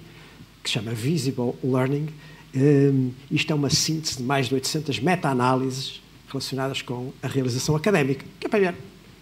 que 0.65 0.71
se 0.71 0.75
chama 0.75 0.93
Visible 0.93 1.55
Learning, 1.63 2.09
um, 2.57 3.11
isto 3.31 3.53
é 3.53 3.55
uma 3.55 3.69
síntese 3.69 4.17
de 4.17 4.23
mais 4.23 4.49
de 4.49 4.55
800 4.55 4.99
meta-análises 4.99 6.01
relacionadas 6.27 6.81
com 6.81 7.13
a 7.23 7.29
realização 7.29 7.77
académica, 7.77 8.25
que 8.41 8.47
é 8.47 8.51
para 8.51 8.59
ver 8.59 8.75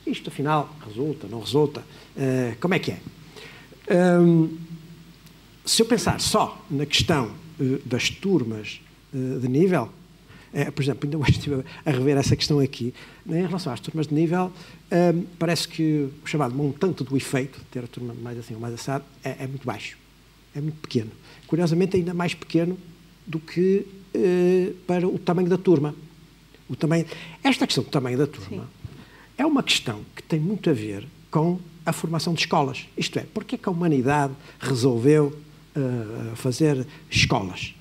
isto 0.06 0.28
afinal 0.28 0.74
resulta, 0.86 1.26
não 1.28 1.40
resulta, 1.40 1.80
uh, 1.80 2.56
como 2.60 2.74
é 2.74 2.78
que 2.78 2.92
é. 2.92 3.00
Um, 4.20 4.56
se 5.64 5.82
eu 5.82 5.86
pensar 5.86 6.20
só 6.20 6.64
na 6.70 6.86
questão 6.86 7.32
uh, 7.58 7.80
das 7.84 8.08
turmas 8.08 8.80
uh, 9.12 9.38
de 9.40 9.48
nível, 9.48 9.90
por 10.74 10.82
exemplo, 10.82 11.00
ainda 11.04 11.16
hoje 11.16 11.30
estive 11.30 11.64
a 11.82 11.90
rever 11.90 12.18
essa 12.18 12.36
questão 12.36 12.60
aqui, 12.60 12.92
né, 13.24 13.40
em 13.40 13.46
relação 13.46 13.72
às 13.72 13.80
turmas 13.80 14.06
de 14.06 14.12
nível, 14.12 14.52
um, 15.14 15.22
parece 15.38 15.66
que 15.66 16.10
o 16.22 16.26
chamado 16.26 16.54
montante 16.54 17.02
do 17.02 17.16
efeito, 17.16 17.58
ter 17.70 17.82
a 17.82 17.86
turma 17.86 18.12
mais 18.12 18.38
assim 18.38 18.52
ou 18.52 18.60
mais 18.60 18.74
assado, 18.74 19.02
é, 19.24 19.36
é 19.44 19.46
muito 19.46 19.64
baixo, 19.64 19.96
é 20.54 20.60
muito 20.60 20.80
pequeno. 20.80 21.10
Curiosamente, 21.46 21.96
ainda 21.96 22.14
mais 22.14 22.34
pequeno 22.34 22.78
do 23.26 23.38
que 23.38 23.86
uh, 24.14 24.74
para 24.86 25.06
o 25.06 25.18
tamanho 25.18 25.48
da 25.48 25.58
turma. 25.58 25.94
O 26.68 26.76
tamanho... 26.76 27.06
Esta 27.42 27.66
questão 27.66 27.84
do 27.84 27.90
tamanho 27.90 28.18
da 28.18 28.26
turma 28.26 28.64
Sim. 28.64 28.68
é 29.36 29.44
uma 29.46 29.62
questão 29.62 30.00
que 30.14 30.22
tem 30.22 30.40
muito 30.40 30.70
a 30.70 30.72
ver 30.72 31.06
com 31.30 31.58
a 31.84 31.92
formação 31.92 32.32
de 32.34 32.40
escolas. 32.40 32.86
Isto 32.96 33.18
é, 33.18 33.26
porque 33.34 33.56
é 33.56 33.58
que 33.58 33.68
a 33.68 33.72
humanidade 33.72 34.32
resolveu 34.60 35.38
uh, 35.76 36.36
fazer 36.36 36.86
escolas? 37.10 37.74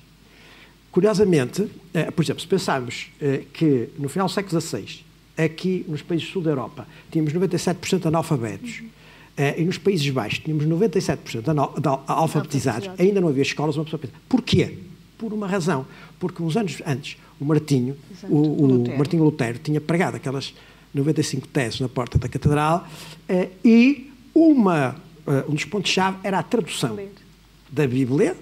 Curiosamente, 0.90 1.62
uh, 1.62 2.12
por 2.14 2.22
exemplo, 2.22 2.42
se 2.42 2.48
pensarmos 2.48 3.10
que 3.52 3.88
no 3.98 4.08
final 4.08 4.26
do 4.26 4.32
século 4.32 4.60
XVI, 4.60 5.04
aqui 5.36 5.84
nos 5.88 6.02
países 6.02 6.28
do 6.28 6.32
sul 6.32 6.42
da 6.42 6.50
Europa, 6.50 6.86
tínhamos 7.10 7.32
97% 7.32 8.00
de 8.00 8.08
analfabetos, 8.08 8.80
uhum. 8.80 8.88
E 9.36 9.64
nos 9.64 9.78
Países 9.78 10.08
Baixos 10.10 10.40
tínhamos 10.40 10.66
97% 10.66 11.42
de 11.42 11.88
alfabetizados, 12.06 12.90
ainda 12.98 13.20
não 13.20 13.28
havia 13.28 13.42
escolas, 13.42 13.76
uma 13.76 13.84
pessoa 13.84 13.98
pensa, 13.98 14.12
porquê? 14.28 14.78
por 15.22 15.32
uma 15.32 15.46
razão. 15.46 15.86
Porque 16.18 16.42
uns 16.42 16.56
anos 16.56 16.82
antes, 16.84 17.16
o 17.40 17.44
Martinho, 17.44 17.96
o, 18.24 18.36
o 18.36 18.66
Lutero. 18.66 18.98
Martinho 18.98 19.24
Lutero, 19.24 19.58
tinha 19.60 19.80
pregado 19.80 20.16
aquelas 20.16 20.52
95 20.92 21.46
teses 21.46 21.78
na 21.78 21.88
porta 21.88 22.18
da 22.18 22.28
Catedral 22.28 22.86
eh, 23.28 23.48
e 23.64 24.10
uma, 24.34 24.96
eh, 25.24 25.44
um 25.48 25.54
dos 25.54 25.64
pontos-chave 25.64 26.18
era 26.24 26.40
a 26.40 26.42
tradução 26.42 26.98
da 27.70 27.86
Bíblia 27.86 28.36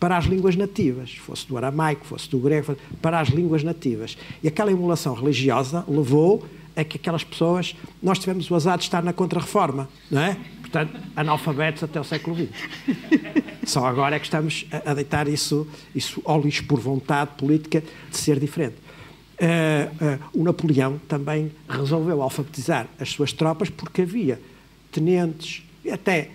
para 0.00 0.16
as 0.16 0.24
línguas 0.24 0.56
nativas, 0.56 1.14
fosse 1.14 1.46
do 1.46 1.56
aramaico, 1.56 2.04
fosse 2.04 2.28
do 2.28 2.38
grego, 2.38 2.76
para 3.00 3.20
as 3.20 3.28
línguas 3.28 3.62
nativas. 3.62 4.18
E 4.42 4.48
aquela 4.48 4.72
emulação 4.72 5.14
religiosa 5.14 5.84
levou 5.86 6.44
a 6.76 6.84
que 6.84 6.96
aquelas 6.96 7.24
pessoas, 7.24 7.74
nós 8.02 8.18
tivemos 8.18 8.50
o 8.50 8.54
azar 8.54 8.78
de 8.78 8.84
estar 8.84 9.02
na 9.02 9.12
Contra-Reforma, 9.12 9.88
não 10.10 10.20
é? 10.20 10.36
portanto, 10.70 10.96
analfabetos 11.16 11.82
até 11.82 12.00
o 12.00 12.04
século 12.04 12.36
XX. 12.36 12.48
Só 13.66 13.86
agora 13.86 14.16
é 14.16 14.18
que 14.18 14.26
estamos 14.26 14.66
a, 14.86 14.94
deitar 14.94 15.28
isso, 15.28 15.66
isso 15.94 16.22
ao 16.24 16.40
lixo 16.40 16.64
por 16.64 16.78
vontade 16.80 17.32
política 17.36 17.82
de 18.10 18.16
ser 18.16 18.38
diferente. 18.38 18.76
Uh, 19.40 20.36
uh, 20.36 20.40
o 20.40 20.44
Napoleão 20.44 21.00
também 21.08 21.50
resolveu 21.68 22.22
alfabetizar 22.22 22.86
as 22.98 23.10
suas 23.10 23.32
tropas 23.32 23.70
porque 23.70 24.02
havia 24.02 24.40
tenentes 24.92 25.62
e 25.82 25.90
até 25.90 26.30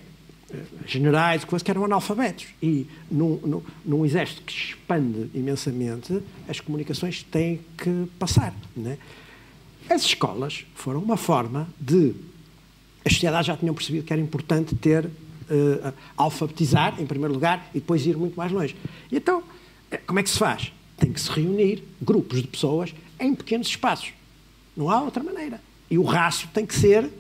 uh, 0.50 0.58
generais 0.88 1.46
que 1.46 1.72
eram 1.72 1.86
analfabetos. 1.86 2.48
E 2.62 2.88
num, 3.10 3.40
num, 3.46 3.62
num, 3.86 4.06
exército 4.06 4.42
que 4.42 4.54
expande 4.54 5.30
imensamente, 5.34 6.20
as 6.50 6.60
comunicações 6.60 7.24
têm 7.24 7.62
que 7.78 8.08
passar. 8.18 8.54
Né? 8.76 8.98
As 9.90 10.04
escolas 10.04 10.66
foram 10.76 11.00
uma 11.00 11.18
forma 11.18 11.68
de 11.80 12.14
as 13.06 13.14
sociedades 13.14 13.46
já 13.46 13.56
tinham 13.56 13.74
percebido 13.76 14.04
que 14.04 14.12
era 14.12 14.22
importante 14.22 14.76
ter, 14.76 15.06
uh, 15.06 15.94
alfabetizar, 16.18 17.00
em 17.00 17.06
primeiro 17.06 17.36
lugar, 17.36 17.70
e 17.72 17.80
depois 17.80 18.04
ir 18.06 18.18
muito 18.18 18.36
mais 18.36 18.52
longe. 18.52 18.76
Então, 19.12 19.44
eh, 19.92 19.98
como 19.98 20.18
é 20.18 20.24
que 20.24 20.30
se 20.32 20.40
faz? 20.40 20.74
Tem 20.98 21.14
que 21.14 21.22
se 21.22 21.30
reunir 21.30 21.84
grupos 22.02 22.42
de 22.42 22.48
pessoas 22.48 22.96
em 23.20 23.36
pequenos 23.36 23.68
espaços. 23.68 24.12
Não 24.76 24.90
há 24.90 25.00
outra 25.02 25.24
maneira. 25.24 25.62
E 25.90 26.00
o 26.00 26.04
rácio 26.04 26.50
tem 26.52 26.66
que 26.66 26.74
ser 26.74 27.12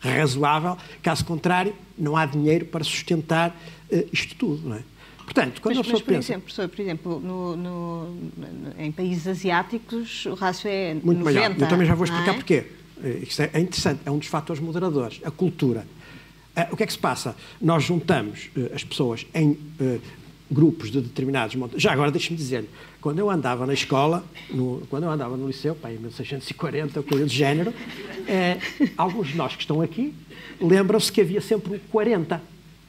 razoável, 0.00 0.76
caso 1.02 1.24
contrário, 1.24 1.74
não 1.96 2.14
há 2.14 2.26
dinheiro 2.26 2.66
para 2.66 2.84
sustentar 2.84 3.56
uh, 3.90 4.08
isto 4.12 4.34
tudo. 4.34 4.68
Não 4.68 4.76
é? 4.76 4.82
Portanto, 5.24 5.60
quando 5.60 5.76
mas, 5.76 5.86
mas, 5.86 6.00
por 6.02 6.08
pensa... 6.08 6.32
Exemplo, 6.32 6.68
por 6.68 6.80
exemplo, 6.80 7.20
no, 7.20 7.56
no, 7.56 8.16
em 8.78 8.90
países 8.92 9.26
asiáticos 9.26 10.26
o 10.26 10.34
rácio 10.34 10.68
é 10.68 10.94
Muito 10.94 11.18
90, 11.18 11.24
maior. 11.24 11.56
Eu 11.58 11.68
também 11.68 11.86
já 11.86 11.94
vou 11.94 12.04
explicar 12.04 12.32
é? 12.32 12.34
porquê. 12.34 12.64
Eh, 13.02 13.20
isto 13.22 13.42
é, 13.42 13.50
é 13.52 13.60
interessante, 13.60 14.00
é 14.04 14.10
um 14.10 14.18
dos 14.18 14.28
fatores 14.28 14.62
moderadores, 14.62 15.20
a 15.24 15.30
cultura. 15.30 15.86
Eh, 16.54 16.68
o 16.70 16.76
que 16.76 16.82
é 16.82 16.86
que 16.86 16.92
se 16.92 16.98
passa? 16.98 17.36
Nós 17.60 17.84
juntamos 17.84 18.50
eh, 18.56 18.72
as 18.74 18.84
pessoas 18.84 19.26
em 19.34 19.58
grupos 20.50 20.90
de 20.90 21.00
determinados 21.00 21.56
montes. 21.56 21.82
Já 21.82 21.92
agora 21.92 22.10
deixe-me 22.10 22.36
dizer-lhe, 22.36 22.68
quando 23.00 23.18
eu 23.18 23.30
andava 23.30 23.66
na 23.66 23.72
escola, 23.72 24.22
no, 24.50 24.82
quando 24.90 25.04
eu 25.04 25.10
andava 25.10 25.36
no 25.36 25.46
liceu, 25.46 25.74
pá, 25.74 25.90
em 25.90 25.98
1640, 25.98 27.02
coisa 27.02 27.24
de 27.24 27.34
género, 27.34 27.72
é, 28.28 28.58
alguns 28.96 29.28
de 29.28 29.36
nós 29.36 29.56
que 29.56 29.62
estão 29.62 29.80
aqui 29.80 30.14
lembram-se 30.60 31.10
que 31.10 31.20
havia 31.20 31.40
sempre 31.40 31.76
o 31.76 31.80
40. 31.90 32.40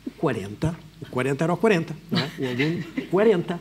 O 0.06 0.12
40, 0.12 0.76
O 1.04 1.10
40 1.10 1.44
era 1.44 1.54
o 1.54 1.58
40, 1.58 1.96
não 2.10 2.20
é? 2.20 2.32
O 2.40 2.48
aluno 2.48 2.84
40. 3.12 3.60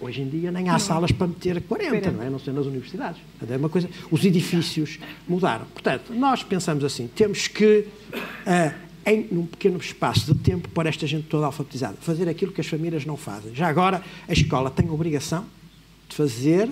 Hoje 0.00 0.20
em 0.20 0.28
dia 0.28 0.52
nem 0.52 0.68
há 0.68 0.78
salas 0.78 1.10
para 1.10 1.26
meter 1.26 1.62
40, 1.62 2.10
não 2.10 2.22
é? 2.22 2.28
Não 2.28 2.38
sei 2.38 2.52
nas 2.52 2.66
universidades. 2.66 3.20
É 3.48 3.56
uma 3.56 3.70
coisa. 3.70 3.88
Os 4.10 4.22
edifícios 4.24 4.98
mudaram. 5.26 5.64
Portanto, 5.66 6.12
nós 6.12 6.42
pensamos 6.42 6.84
assim: 6.84 7.08
temos 7.08 7.48
que, 7.48 7.86
uh, 8.12 8.74
em 9.06 9.26
num 9.30 9.46
pequeno 9.46 9.78
espaço 9.78 10.34
de 10.34 10.38
tempo, 10.40 10.68
para 10.68 10.90
esta 10.90 11.06
gente 11.06 11.26
toda 11.28 11.46
alfabetizada, 11.46 11.96
fazer 12.00 12.28
aquilo 12.28 12.52
que 12.52 12.60
as 12.60 12.66
famílias 12.66 13.06
não 13.06 13.16
fazem. 13.16 13.54
Já 13.54 13.66
agora, 13.68 14.02
a 14.28 14.32
escola 14.32 14.70
tem 14.70 14.86
a 14.88 14.92
obrigação 14.92 15.46
de 16.08 16.16
fazer 16.16 16.68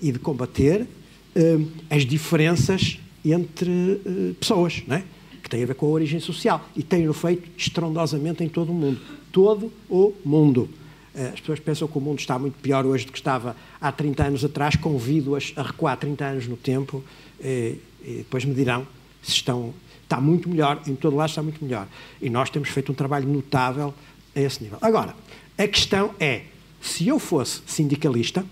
e 0.00 0.12
de 0.12 0.20
combater 0.20 0.82
uh, 0.82 1.70
as 1.90 2.06
diferenças 2.06 3.00
entre 3.24 3.70
uh, 3.70 4.34
pessoas, 4.34 4.82
não 4.86 4.96
é? 4.96 5.04
Tem 5.50 5.64
a 5.64 5.66
ver 5.66 5.74
com 5.74 5.86
a 5.86 5.88
origem 5.90 6.20
social. 6.20 6.64
E 6.74 6.82
tem-no 6.82 7.12
feito 7.12 7.50
estrondosamente 7.58 8.42
em 8.42 8.48
todo 8.48 8.70
o 8.70 8.74
mundo. 8.74 9.00
Todo 9.32 9.70
o 9.88 10.14
mundo. 10.24 10.70
Uh, 11.14 11.32
as 11.34 11.40
pessoas 11.40 11.58
pensam 11.58 11.88
que 11.88 11.98
o 11.98 12.00
mundo 12.00 12.20
está 12.20 12.38
muito 12.38 12.54
pior 12.60 12.86
hoje 12.86 13.04
do 13.04 13.12
que 13.12 13.18
estava 13.18 13.56
há 13.80 13.90
30 13.90 14.24
anos 14.24 14.44
atrás. 14.44 14.76
Convido-as 14.76 15.52
a 15.56 15.62
recuar 15.62 15.96
30 15.96 16.24
anos 16.24 16.46
no 16.46 16.56
tempo 16.56 17.04
e, 17.40 17.76
e 18.02 18.14
depois 18.18 18.44
me 18.44 18.54
dirão 18.54 18.86
se 19.22 19.32
estão. 19.32 19.74
Está 20.04 20.20
muito 20.20 20.48
melhor, 20.48 20.82
em 20.88 20.96
todo 20.96 21.14
lado 21.14 21.28
está 21.28 21.42
muito 21.42 21.64
melhor. 21.64 21.86
E 22.20 22.28
nós 22.30 22.50
temos 22.50 22.68
feito 22.68 22.90
um 22.90 22.94
trabalho 22.94 23.28
notável 23.28 23.94
a 24.34 24.40
esse 24.40 24.62
nível. 24.62 24.78
Agora, 24.80 25.14
a 25.58 25.68
questão 25.68 26.14
é: 26.18 26.44
se 26.80 27.06
eu 27.08 27.18
fosse 27.18 27.60
sindicalista, 27.66 28.44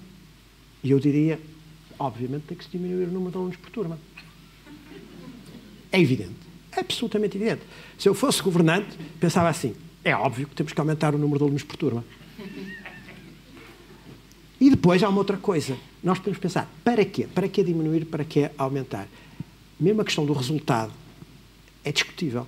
eu 0.85 0.99
diria, 1.01 1.41
obviamente, 1.99 2.45
tem 2.49 2.57
que 2.57 2.65
se 2.65 2.71
diminuir 2.71 3.05
o 3.05 3.13
número 3.13 3.31
de 3.31 3.37
alunos 3.37 3.57
por 3.57 3.71
turma. 3.71 3.99
É 5.91 6.01
evidente. 6.01 6.48
É 6.73 6.81
absolutamente 6.81 7.37
evidente. 7.37 7.63
Se 7.99 8.09
eu 8.09 8.15
fosse 8.15 8.43
governante, 8.43 8.99
pensava 9.21 9.49
assim: 9.49 9.75
é 10.05 10.15
óbvio 10.15 10.47
que 10.47 10.55
temos 10.55 10.73
que 10.73 10.81
aumentar 10.81 11.15
o 11.15 11.19
número 11.19 11.39
de 11.39 11.45
alunos 11.45 11.63
por 11.63 11.77
turma. 11.77 12.05
E 14.61 14.71
depois 14.71 15.03
há 15.03 15.09
uma 15.09 15.19
outra 15.19 15.37
coisa. 15.37 15.77
Nós 16.03 16.19
podemos 16.19 16.39
pensar: 16.39 16.71
para 16.85 17.05
quê? 17.05 17.27
Para 17.33 17.49
que 17.49 17.63
diminuir? 17.63 18.05
Para 18.07 18.25
que 18.25 18.51
aumentar? 18.57 19.07
Mesmo 19.79 20.01
a 20.01 20.05
questão 20.05 20.27
do 20.27 20.33
resultado 20.33 20.93
é 21.85 21.93
discutível. 21.93 22.47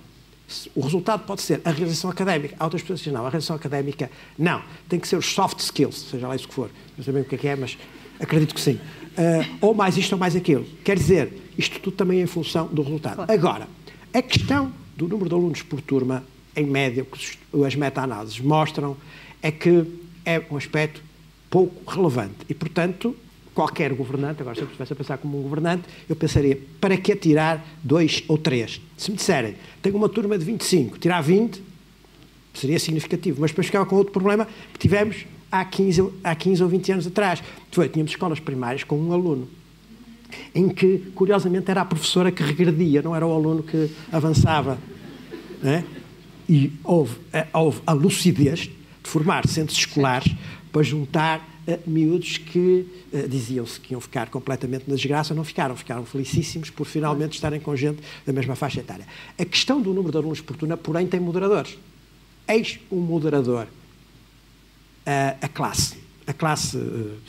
O 0.75 0.81
resultado 0.81 1.25
pode 1.25 1.41
ser 1.41 1.61
a 1.63 1.71
realização 1.71 2.09
académica. 2.09 2.55
Há 2.59 2.65
outras 2.65 2.81
pessoas 2.81 2.99
que 2.99 3.05
dizem, 3.05 3.17
não, 3.17 3.25
a 3.25 3.29
realização 3.29 3.55
académica, 3.55 4.11
não. 4.37 4.61
Tem 4.89 4.99
que 4.99 5.07
ser 5.07 5.15
os 5.15 5.25
soft 5.27 5.59
skills, 5.59 6.09
seja 6.09 6.27
lá 6.27 6.35
isso 6.35 6.47
que 6.47 6.53
for. 6.53 6.69
Não 6.97 7.03
sei 7.05 7.13
bem 7.13 7.21
o 7.21 7.25
que 7.25 7.35
é 7.35 7.37
que 7.37 7.47
é, 7.47 7.55
mas 7.55 7.77
acredito 8.19 8.53
que 8.53 8.59
sim. 8.59 8.73
Uh, 8.73 9.57
ou 9.61 9.73
mais 9.73 9.95
isto 9.95 10.11
ou 10.11 10.19
mais 10.19 10.35
aquilo. 10.35 10.65
Quer 10.83 10.97
dizer, 10.97 11.33
isto 11.57 11.79
tudo 11.79 11.95
também 11.95 12.19
é 12.19 12.23
em 12.23 12.27
função 12.27 12.67
do 12.67 12.81
resultado. 12.81 13.31
Agora, 13.31 13.67
a 14.13 14.21
questão 14.21 14.71
do 14.95 15.07
número 15.07 15.29
de 15.29 15.35
alunos 15.35 15.61
por 15.61 15.81
turma, 15.81 16.23
em 16.55 16.65
média, 16.65 17.05
que 17.05 17.65
as 17.65 17.75
meta-análises 17.75 18.39
mostram, 18.39 18.97
é 19.41 19.51
que 19.51 19.85
é 20.25 20.41
um 20.51 20.57
aspecto 20.57 21.01
pouco 21.49 21.89
relevante. 21.89 22.35
E, 22.49 22.53
portanto, 22.53 23.15
qualquer 23.53 23.93
governante, 23.93 24.41
agora 24.41 24.55
se 24.55 24.61
eu 24.61 24.67
estivesse 24.67 24.93
a 24.93 24.95
pensar 24.95 25.17
como 25.17 25.39
um 25.39 25.43
governante, 25.43 25.83
eu 26.09 26.15
pensaria, 26.15 26.59
para 26.79 26.97
que 26.97 27.15
tirar 27.15 27.65
dois 27.83 28.23
ou 28.27 28.37
três? 28.37 28.81
Se 28.97 29.09
me 29.11 29.17
disserem, 29.17 29.55
tenho 29.81 29.95
uma 29.95 30.09
turma 30.09 30.37
de 30.37 30.45
25, 30.45 30.97
tirar 30.99 31.21
20, 31.21 31.61
seria 32.53 32.79
significativo. 32.79 33.41
Mas 33.41 33.51
depois 33.51 33.67
ficava 33.67 33.85
com 33.85 33.95
outro 33.95 34.11
problema 34.11 34.47
que 34.73 34.79
tivemos 34.79 35.25
há 35.51 35.63
15, 35.63 36.09
há 36.23 36.35
15 36.35 36.63
ou 36.63 36.69
20 36.69 36.91
anos 36.91 37.07
atrás. 37.07 37.41
Foi, 37.71 37.87
tínhamos 37.87 38.11
escolas 38.11 38.39
primárias 38.39 38.83
com 38.83 38.97
um 38.97 39.13
aluno 39.13 39.47
em 40.53 40.69
que, 40.69 41.11
curiosamente, 41.15 41.69
era 41.69 41.81
a 41.81 41.85
professora 41.85 42.31
que 42.31 42.43
regredia, 42.43 43.01
não 43.01 43.15
era 43.15 43.25
o 43.25 43.33
aluno 43.33 43.63
que 43.63 43.89
avançava. 44.11 44.77
Né? 45.61 45.83
E 46.47 46.73
houve, 46.83 47.17
houve 47.53 47.81
a 47.85 47.93
lucidez 47.93 48.59
de 48.61 49.09
formar 49.09 49.47
centros 49.47 49.77
escolares 49.77 50.35
para 50.71 50.83
juntar 50.83 51.39
uh, 51.67 51.89
miúdos 51.89 52.37
que 52.37 52.85
uh, 53.13 53.27
diziam-se 53.27 53.79
que 53.79 53.93
iam 53.93 54.01
ficar 54.01 54.29
completamente 54.29 54.85
na 54.87 54.95
desgraça, 54.95 55.33
não 55.33 55.43
ficaram, 55.43 55.75
ficaram 55.75 56.05
felicíssimos 56.05 56.69
por 56.69 56.85
finalmente 56.85 57.33
estarem 57.33 57.59
com 57.59 57.75
gente 57.75 58.01
da 58.25 58.33
mesma 58.33 58.55
faixa 58.55 58.79
etária. 58.79 59.05
A 59.37 59.45
questão 59.45 59.81
do 59.81 59.93
número 59.93 60.11
de 60.11 60.17
alunos 60.17 60.41
por 60.41 60.55
turma, 60.55 60.77
porém, 60.77 61.07
tem 61.07 61.19
moderadores. 61.19 61.77
Eis 62.47 62.79
um 62.91 62.99
moderador, 62.99 63.65
uh, 63.65 65.37
a 65.41 65.47
classe. 65.47 65.97
A 66.25 66.33
classe, 66.33 66.77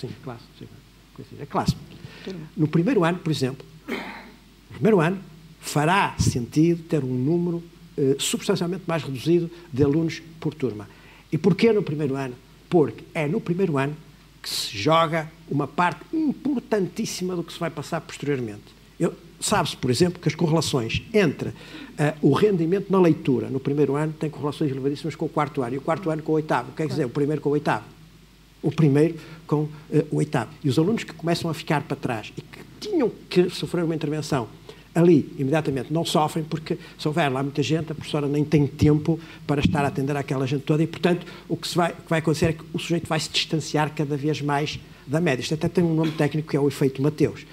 sim, 0.00 0.08
a 0.08 0.24
classe, 0.24 0.44
sim, 0.58 0.66
a 1.40 1.46
classe 1.46 1.74
no 2.56 2.66
primeiro 2.66 3.04
ano, 3.04 3.18
por 3.18 3.30
exemplo, 3.30 3.64
no 3.88 4.74
primeiro 4.74 5.00
ano, 5.00 5.18
fará 5.60 6.14
sentido 6.18 6.82
ter 6.84 7.04
um 7.04 7.14
número 7.14 7.62
eh, 7.96 8.16
substancialmente 8.18 8.84
mais 8.86 9.02
reduzido 9.02 9.50
de 9.72 9.82
alunos 9.82 10.22
por 10.40 10.54
turma. 10.54 10.88
E 11.30 11.38
porquê 11.38 11.72
no 11.72 11.82
primeiro 11.82 12.16
ano? 12.16 12.34
Porque 12.68 13.04
é 13.14 13.26
no 13.26 13.40
primeiro 13.40 13.78
ano 13.78 13.96
que 14.42 14.48
se 14.50 14.76
joga 14.76 15.30
uma 15.48 15.68
parte 15.68 16.04
importantíssima 16.12 17.36
do 17.36 17.44
que 17.44 17.52
se 17.52 17.60
vai 17.60 17.70
passar 17.70 18.00
posteriormente. 18.00 18.82
Sabe-se, 19.42 19.76
por 19.76 19.90
exemplo, 19.90 20.20
que 20.20 20.28
as 20.28 20.36
correlações 20.36 21.02
entre 21.12 21.48
uh, 21.48 21.54
o 22.22 22.32
rendimento 22.32 22.90
na 22.90 23.00
leitura 23.00 23.50
no 23.50 23.58
primeiro 23.58 23.96
ano 23.96 24.12
têm 24.12 24.30
correlações 24.30 24.70
elevadíssimas 24.70 25.16
com 25.16 25.26
o 25.26 25.28
quarto 25.28 25.62
ano 25.62 25.74
e 25.74 25.78
o 25.78 25.80
quarto 25.80 26.10
ano 26.10 26.22
com 26.22 26.30
o 26.30 26.34
oitavo. 26.36 26.70
Quer 26.72 26.86
dizer, 26.86 27.04
o 27.04 27.08
primeiro 27.08 27.42
com 27.42 27.48
o 27.48 27.52
oitavo 27.52 27.84
o 28.62 28.70
primeiro 28.70 29.16
com 29.46 29.62
uh, 29.62 29.70
o 30.10 30.16
oitavo. 30.16 30.50
E 30.62 30.68
os 30.68 30.78
alunos 30.78 31.04
que 31.04 31.12
começam 31.12 31.50
a 31.50 31.54
ficar 31.54 31.82
para 31.82 31.96
trás 31.96 32.32
e 32.36 32.40
que 32.40 32.58
tinham 32.80 33.10
que 33.28 33.50
sofrer 33.50 33.84
uma 33.84 33.94
intervenção 33.94 34.48
ali, 34.94 35.32
imediatamente, 35.38 35.92
não 35.92 36.04
sofrem 36.04 36.44
porque 36.44 36.76
se 36.98 37.08
houver 37.08 37.30
lá 37.30 37.42
muita 37.42 37.62
gente, 37.62 37.92
a 37.92 37.94
professora 37.94 38.26
nem 38.28 38.44
tem 38.44 38.66
tempo 38.66 39.18
para 39.46 39.60
estar 39.60 39.84
a 39.84 39.88
atender 39.88 40.16
aquela 40.16 40.46
gente 40.46 40.64
toda 40.64 40.82
e, 40.82 40.86
portanto, 40.86 41.26
o 41.48 41.56
que, 41.56 41.74
vai, 41.74 41.92
o 41.92 41.96
que 41.96 42.10
vai 42.10 42.18
acontecer 42.18 42.46
é 42.46 42.52
que 42.52 42.64
o 42.72 42.78
sujeito 42.78 43.08
vai 43.08 43.18
se 43.18 43.30
distanciar 43.30 43.90
cada 43.94 44.16
vez 44.16 44.42
mais 44.42 44.78
da 45.06 45.20
média. 45.20 45.42
Isto 45.42 45.54
até 45.54 45.68
tem 45.68 45.82
um 45.82 45.94
nome 45.94 46.12
técnico 46.12 46.50
que 46.50 46.56
é 46.56 46.60
o 46.60 46.68
efeito 46.68 47.00
Mateus. 47.00 47.46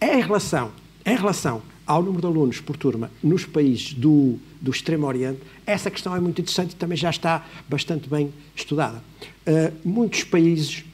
Em 0.00 0.20
relação, 0.20 0.70
em 1.04 1.16
relação 1.16 1.60
ao 1.86 2.02
número 2.02 2.20
de 2.20 2.26
alunos 2.26 2.60
por 2.60 2.76
turma 2.76 3.10
nos 3.22 3.44
países 3.44 3.92
do, 3.92 4.38
do 4.60 4.70
Extremo 4.70 5.06
Oriente, 5.06 5.40
essa 5.66 5.90
questão 5.90 6.14
é 6.14 6.20
muito 6.20 6.40
interessante 6.40 6.72
e 6.72 6.76
também 6.76 6.96
já 6.96 7.10
está 7.10 7.46
bastante 7.68 8.08
bem 8.08 8.32
estudada. 8.54 9.02
Uh, 9.46 9.72
muitos 9.84 10.24
países, 10.24 10.84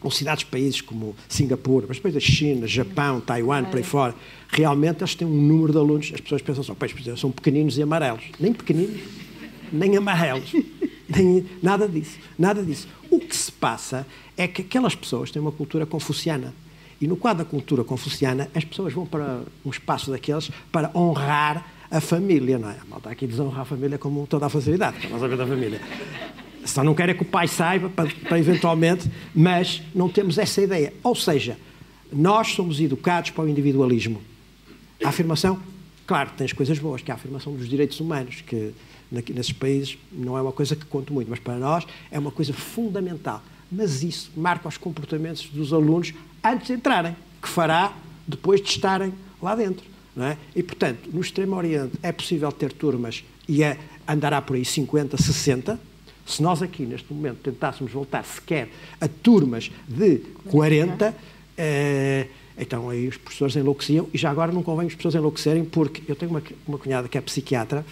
ou 0.00 0.10
cidades-países 0.10 0.80
como 0.80 1.16
Singapura, 1.28 1.86
mas 1.88 1.96
depois 1.96 2.16
a 2.16 2.20
China, 2.20 2.66
Japão, 2.66 3.20
Taiwan, 3.20 3.64
por 3.64 3.76
aí 3.76 3.82
fora, 3.82 4.14
realmente 4.48 5.00
eles 5.00 5.14
têm 5.14 5.26
um 5.26 5.42
número 5.42 5.72
de 5.72 5.78
alunos, 5.78 6.10
as 6.14 6.20
pessoas 6.20 6.42
pensam 6.42 6.62
só, 6.62 6.74
pois, 6.74 6.94
são 7.18 7.30
pequeninos 7.30 7.76
e 7.78 7.82
amarelos. 7.82 8.24
Nem 8.38 8.52
pequeninos, 8.52 9.00
nem 9.72 9.96
amarelos. 9.96 10.52
Nem, 11.14 11.44
nada 11.62 11.86
disso, 11.86 12.16
nada 12.38 12.62
disso. 12.62 12.88
O 13.10 13.20
que 13.20 13.36
se 13.36 13.52
passa 13.52 14.06
é 14.34 14.48
que 14.48 14.62
aquelas 14.62 14.94
pessoas 14.94 15.30
têm 15.30 15.42
uma 15.42 15.52
cultura 15.52 15.84
confuciana 15.84 16.54
e 17.02 17.06
no 17.08 17.16
quadro 17.16 17.42
da 17.42 17.50
cultura 17.50 17.82
confuciana, 17.82 18.48
as 18.54 18.64
pessoas 18.64 18.92
vão 18.92 19.04
para 19.04 19.40
um 19.66 19.70
espaço 19.70 20.08
daqueles 20.08 20.52
para 20.70 20.88
honrar 20.94 21.66
a 21.90 22.00
família, 22.00 22.60
não 22.60 22.70
é? 22.70 22.78
A 22.80 22.84
malta 22.88 23.10
aqui 23.10 23.26
desonra 23.26 23.62
a 23.62 23.64
família 23.64 23.98
como 23.98 24.24
toda 24.24 24.46
a 24.46 24.48
facilidade, 24.48 25.00
que 25.00 25.08
nós 25.08 25.20
a 25.20 25.26
da 25.26 25.44
família. 25.44 25.80
Só 26.64 26.84
não 26.84 26.94
quer 26.94 27.08
é 27.08 27.14
que 27.14 27.22
o 27.22 27.24
pai 27.24 27.48
saiba, 27.48 27.88
para, 27.88 28.08
para 28.28 28.38
eventualmente, 28.38 29.10
mas 29.34 29.82
não 29.92 30.08
temos 30.08 30.38
essa 30.38 30.62
ideia. 30.62 30.94
Ou 31.02 31.16
seja, 31.16 31.58
nós 32.12 32.52
somos 32.52 32.78
educados 32.78 33.30
para 33.30 33.42
o 33.42 33.48
individualismo. 33.48 34.22
A 35.04 35.08
afirmação, 35.08 35.60
claro, 36.06 36.30
tem 36.36 36.44
as 36.44 36.52
coisas 36.52 36.78
boas, 36.78 37.02
que 37.02 37.10
é 37.10 37.14
a 37.14 37.16
afirmação 37.16 37.52
dos 37.52 37.68
direitos 37.68 37.98
humanos, 37.98 38.42
que 38.46 38.72
nesses 39.10 39.52
países 39.52 39.98
não 40.12 40.38
é 40.38 40.40
uma 40.40 40.52
coisa 40.52 40.76
que 40.76 40.84
conta 40.84 41.12
muito, 41.12 41.28
mas 41.28 41.40
para 41.40 41.58
nós 41.58 41.84
é 42.12 42.18
uma 42.18 42.30
coisa 42.30 42.52
fundamental. 42.52 43.42
Mas 43.72 44.02
isso 44.02 44.30
marca 44.36 44.68
os 44.68 44.76
comportamentos 44.76 45.46
dos 45.46 45.72
alunos 45.72 46.12
antes 46.44 46.66
de 46.66 46.74
entrarem, 46.74 47.16
que 47.40 47.48
fará 47.48 47.94
depois 48.28 48.60
de 48.60 48.68
estarem 48.68 49.14
lá 49.40 49.54
dentro. 49.54 49.90
É? 50.14 50.36
E, 50.54 50.62
portanto, 50.62 51.08
no 51.10 51.22
Extremo 51.22 51.56
Oriente 51.56 51.92
é 52.02 52.12
possível 52.12 52.52
ter 52.52 52.70
turmas 52.70 53.24
e 53.48 53.62
é, 53.62 53.78
andará 54.06 54.42
por 54.42 54.56
aí 54.56 54.64
50, 54.64 55.16
60. 55.16 55.80
Se 56.26 56.42
nós 56.42 56.60
aqui, 56.60 56.84
neste 56.84 57.12
momento, 57.12 57.38
tentássemos 57.38 57.90
voltar 57.90 58.22
sequer 58.24 58.68
a 59.00 59.08
turmas 59.08 59.70
de 59.88 60.18
40, 60.48 61.14
eh, 61.56 62.26
então 62.58 62.90
aí 62.90 63.08
os 63.08 63.16
professores 63.16 63.56
enlouqueciam. 63.56 64.06
E 64.12 64.18
já 64.18 64.30
agora 64.30 64.52
não 64.52 64.62
convém 64.62 64.86
os 64.86 64.94
professores 64.94 65.16
enlouquecerem, 65.16 65.64
porque 65.64 66.02
eu 66.06 66.14
tenho 66.14 66.30
uma, 66.30 66.42
uma 66.68 66.78
cunhada 66.78 67.08
que 67.08 67.16
é 67.16 67.20
psiquiatra, 67.20 67.84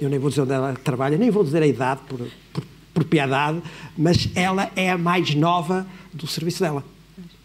eu 0.00 0.08
nem 0.08 0.18
vou 0.18 0.30
dizer 0.30 0.42
onde 0.42 0.52
ela 0.52 0.74
trabalha, 0.74 1.16
nem 1.16 1.30
vou 1.30 1.44
dizer 1.44 1.62
a 1.62 1.66
idade 1.66 2.00
por, 2.08 2.26
por, 2.52 2.64
por 2.96 3.04
piedade, 3.04 3.62
mas 3.94 4.30
ela 4.34 4.70
é 4.74 4.90
a 4.90 4.96
mais 4.96 5.34
nova 5.34 5.86
do 6.14 6.26
serviço 6.26 6.62
dela. 6.62 6.82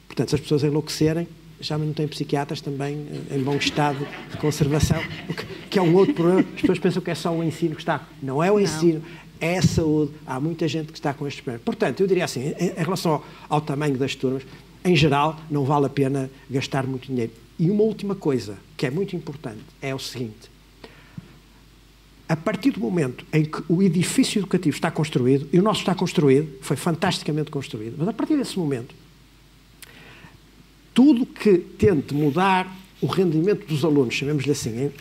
Portanto, 0.08 0.30
se 0.30 0.36
as 0.36 0.42
pessoas 0.42 0.64
enlouquecerem, 0.64 1.28
já 1.60 1.78
não 1.78 1.92
têm 1.92 2.08
psiquiatras 2.08 2.62
também 2.62 3.06
eh, 3.30 3.36
em 3.36 3.44
bom 3.44 3.56
estado 3.58 4.08
de 4.32 4.38
conservação, 4.38 5.04
que 5.70 5.78
é 5.78 5.82
um 5.82 5.94
outro 5.94 6.14
problema. 6.14 6.40
As 6.40 6.62
pessoas 6.62 6.80
pensam 6.80 7.02
que 7.02 7.12
é 7.12 7.16
só 7.16 7.34
o 7.34 7.44
ensino 7.44 7.76
que 7.76 7.82
está. 7.82 8.08
Não 8.24 8.42
é 8.42 8.50
o 8.50 8.62
ensino, 8.62 9.04
é 9.42 9.58
a 9.58 9.62
saúde. 9.62 10.14
Há 10.26 10.40
muita 10.40 10.70
gente 10.70 10.90
que 10.94 10.98
está 10.98 11.14
com 11.14 11.28
estes 11.28 11.44
problemas. 11.44 11.66
Portanto, 11.66 12.00
eu 12.00 12.08
diria 12.08 12.24
assim, 12.24 12.54
em 12.58 12.84
relação 12.84 13.12
ao, 13.12 13.26
ao 13.50 13.62
tamanho 13.62 13.98
das 13.98 14.16
turmas, 14.16 14.44
em 14.86 14.96
geral, 14.96 15.38
não 15.50 15.66
vale 15.66 15.86
a 15.86 15.90
pena 15.90 16.32
gastar 16.50 16.88
muito 16.88 17.08
dinheiro. 17.08 17.34
E 17.60 17.70
uma 17.70 17.84
última 17.84 18.16
coisa, 18.16 18.58
que 18.78 18.86
é 18.86 18.90
muito 18.90 19.18
importante, 19.18 19.60
é 19.82 19.94
o 19.94 20.00
seguinte. 20.00 20.51
A 22.32 22.36
partir 22.38 22.72
do 22.72 22.80
momento 22.80 23.26
em 23.34 23.44
que 23.44 23.62
o 23.68 23.84
edifício 23.84 24.40
educativo 24.40 24.74
está 24.74 24.90
construído, 24.90 25.50
e 25.52 25.60
o 25.60 25.62
nosso 25.62 25.82
está 25.82 25.94
construído, 25.94 26.50
foi 26.62 26.78
fantasticamente 26.78 27.52
construído, 27.52 27.96
mas 27.98 28.08
a 28.08 28.14
partir 28.14 28.38
desse 28.38 28.58
momento, 28.58 28.96
tudo 30.94 31.26
que 31.26 31.58
tente 31.58 32.14
mudar 32.14 32.74
o 33.02 33.06
rendimento 33.06 33.68
dos 33.68 33.84
alunos, 33.84 34.14
chamemos-lhe 34.14 34.50
assim, 34.50 34.94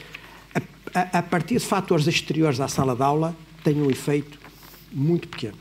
a, 0.52 0.60
a, 0.92 1.18
a, 1.18 1.22
partir 1.22 1.58
de 1.58 1.64
fatores 1.64 2.08
exteriores 2.08 2.58
à 2.58 2.66
sala 2.66 2.96
de 2.96 3.02
aula, 3.02 3.36
tem 3.62 3.80
um 3.80 3.88
efeito 3.88 4.36
muito 4.90 5.28
pequeno. 5.28 5.56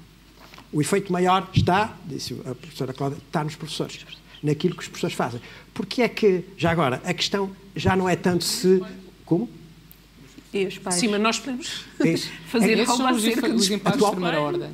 O 0.73 0.81
efeito 0.81 1.13
maior 1.13 1.47
está, 1.53 1.95
disse 2.07 2.33
a 2.47 2.55
professora 2.55 2.93
Cláudia, 2.93 3.19
está 3.19 3.43
nos 3.43 3.55
professores, 3.55 4.07
naquilo 4.41 4.73
que 4.73 4.81
os 4.81 4.87
professores 4.87 5.15
fazem. 5.15 5.41
Porque 5.71 6.01
é 6.01 6.09
que, 6.09 6.45
já 6.57 6.71
agora, 6.71 6.99
a 7.05 7.13
questão 7.13 7.51
já 7.75 7.95
não 7.95 8.09
é 8.09 8.15
tanto 8.15 8.43
se. 8.43 8.81
Como? 9.23 9.58
E 10.53 10.65
os 10.65 10.77
pais. 10.77 10.95
Sim, 10.95 11.09
mas 11.09 11.21
nós 11.21 11.39
podemos 11.39 11.85
é 12.01 12.17
fazer 12.47 12.79
é 12.79 12.85
algo 12.85 13.05
acerca 13.05 13.49
dos 13.49 13.69
impactos 13.69 14.05
de 14.05 14.11
primeira 14.11 14.41
ordem. 14.41 14.69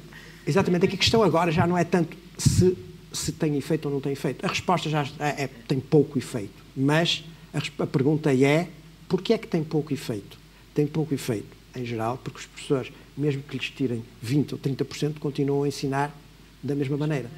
Exatamente, 0.47 0.85
aqui 0.85 0.95
a 0.95 0.97
questão 0.97 1.23
agora 1.23 1.51
já 1.51 1.65
não 1.65 1.77
é 1.77 1.83
tanto 1.83 2.15
se, 2.37 2.77
se 3.11 3.31
tem 3.31 3.57
efeito 3.57 3.85
ou 3.87 3.93
não 3.93 4.01
tem 4.01 4.11
efeito. 4.11 4.45
A 4.45 4.49
resposta 4.49 4.89
já 4.89 5.05
é, 5.19 5.43
é 5.43 5.49
tem 5.67 5.79
pouco 5.79 6.17
efeito, 6.17 6.63
mas 6.75 7.23
a, 7.53 7.83
a 7.83 7.87
pergunta 7.87 8.33
é 8.33 8.69
porquê 9.09 9.33
é 9.33 9.37
que 9.37 9.47
tem 9.47 9.63
pouco 9.63 9.91
efeito? 9.93 10.37
Tem 10.73 10.85
pouco 10.85 11.13
efeito, 11.13 11.47
em 11.75 11.85
geral, 11.85 12.19
porque 12.23 12.39
os 12.39 12.45
professores, 12.45 12.91
mesmo 13.17 13.41
que 13.43 13.57
lhes 13.57 13.69
tirem 13.69 14.03
20% 14.23 14.53
ou 14.53 14.59
30%, 14.59 15.19
continuam 15.19 15.63
a 15.63 15.67
ensinar 15.67 16.15
da 16.61 16.75
mesma 16.75 16.97
maneira. 16.97 17.29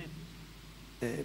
É, 1.02 1.24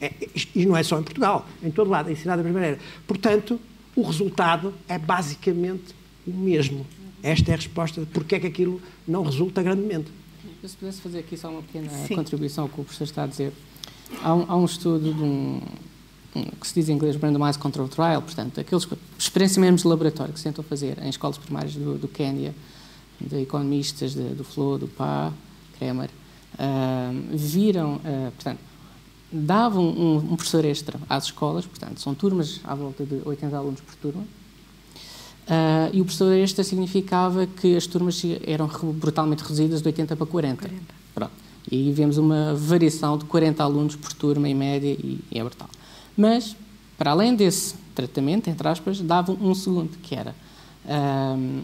é, 0.00 0.12
e 0.54 0.64
não 0.64 0.76
é 0.76 0.82
só 0.82 0.98
em 0.98 1.02
Portugal, 1.02 1.46
em 1.62 1.70
todo 1.70 1.90
lado, 1.90 2.08
é 2.08 2.12
ensinar 2.12 2.36
da 2.36 2.42
mesma 2.42 2.58
maneira. 2.58 2.80
Portanto, 3.06 3.60
o 3.94 4.02
resultado 4.02 4.74
é 4.88 4.98
basicamente 4.98 5.94
o 6.30 6.36
mesmo. 6.36 6.86
Esta 7.22 7.50
é 7.50 7.54
a 7.54 7.56
resposta 7.56 8.00
de 8.00 8.06
porque 8.06 8.36
é 8.36 8.40
que 8.40 8.46
aquilo 8.46 8.80
não 9.06 9.22
resulta 9.22 9.62
grandemente. 9.62 10.10
Eu, 10.62 10.68
se 10.68 10.76
pudesse 10.76 11.00
fazer 11.00 11.18
aqui 11.18 11.36
só 11.36 11.50
uma 11.50 11.62
pequena 11.62 11.90
Sim. 12.06 12.14
contribuição 12.14 12.64
ao 12.64 12.70
que 12.70 12.80
o 12.80 12.84
professor 12.84 13.04
está 13.04 13.24
a 13.24 13.26
dizer. 13.26 13.52
Há 14.22 14.34
um, 14.34 14.44
há 14.48 14.56
um 14.56 14.64
estudo 14.64 15.12
de 15.12 15.22
um, 15.22 15.60
um, 16.36 16.42
que 16.42 16.66
se 16.66 16.74
diz 16.74 16.88
em 16.88 16.94
inglês 16.94 17.16
Randomized 17.16 17.60
Control 17.60 17.88
Trial, 17.88 18.22
portanto, 18.22 18.60
aqueles 18.60 18.86
experiências 19.18 19.58
mesmo 19.58 19.76
de 19.76 19.86
laboratório 19.86 20.32
que 20.32 20.40
se 20.40 20.44
tentam 20.44 20.64
fazer 20.64 20.98
em 21.02 21.08
escolas 21.08 21.38
primárias 21.38 21.74
do, 21.74 21.96
do 21.96 22.08
Quênia, 22.08 22.54
de 23.20 23.42
economistas 23.42 24.14
de, 24.14 24.22
do 24.34 24.44
FLO, 24.44 24.78
do 24.78 24.88
PA, 24.88 25.32
Kremer, 25.78 26.10
uh, 26.54 27.36
viram, 27.36 27.96
uh, 27.96 28.32
portanto, 28.32 28.60
davam 29.30 29.84
um, 29.84 30.16
um, 30.16 30.36
professor 30.36 30.64
extra 30.64 30.98
às 31.08 31.24
escolas, 31.24 31.66
portanto, 31.66 32.00
são 32.00 32.14
turmas 32.14 32.60
à 32.64 32.74
volta 32.74 33.04
de 33.04 33.20
80 33.24 33.56
alunos 33.56 33.80
por 33.80 33.94
turma, 33.96 34.24
Uh, 35.46 35.90
e 35.92 36.00
o 36.00 36.04
professor 36.04 36.32
extra 36.32 36.62
significava 36.62 37.46
que 37.46 37.76
as 37.76 37.86
turmas 37.86 38.22
eram 38.46 38.68
brutalmente 38.94 39.42
reduzidas 39.42 39.82
de 39.82 39.88
80 39.88 40.16
para 40.16 40.26
40. 40.26 40.68
40. 40.68 40.94
Pronto. 41.14 41.32
E 41.70 41.92
vemos 41.92 42.18
uma 42.18 42.54
variação 42.54 43.18
de 43.18 43.24
40 43.24 43.62
alunos 43.62 43.96
por 43.96 44.12
turma 44.12 44.48
em 44.48 44.54
média 44.54 44.88
e, 44.88 45.18
e 45.30 45.38
é 45.38 45.42
brutal. 45.42 45.68
Mas, 46.16 46.54
para 46.96 47.10
além 47.10 47.34
desse 47.34 47.74
tratamento, 47.94 48.48
entre 48.48 48.66
aspas, 48.68 49.00
davam 49.00 49.36
um 49.40 49.54
segundo, 49.54 49.98
que 49.98 50.14
era 50.14 50.34
uh, 50.84 51.62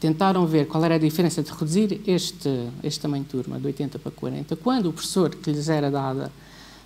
tentaram 0.00 0.46
ver 0.46 0.66
qual 0.66 0.82
era 0.82 0.94
a 0.94 0.98
diferença 0.98 1.42
de 1.42 1.50
reduzir 1.52 2.00
este, 2.06 2.48
este 2.82 3.00
tamanho 3.00 3.22
de 3.22 3.30
turma 3.30 3.60
de 3.60 3.66
80 3.66 3.98
para 3.98 4.10
40, 4.10 4.56
quando 4.56 4.88
o 4.88 4.92
professor 4.92 5.28
que 5.30 5.52
lhes 5.52 5.68
era 5.68 5.90
dada 5.90 6.32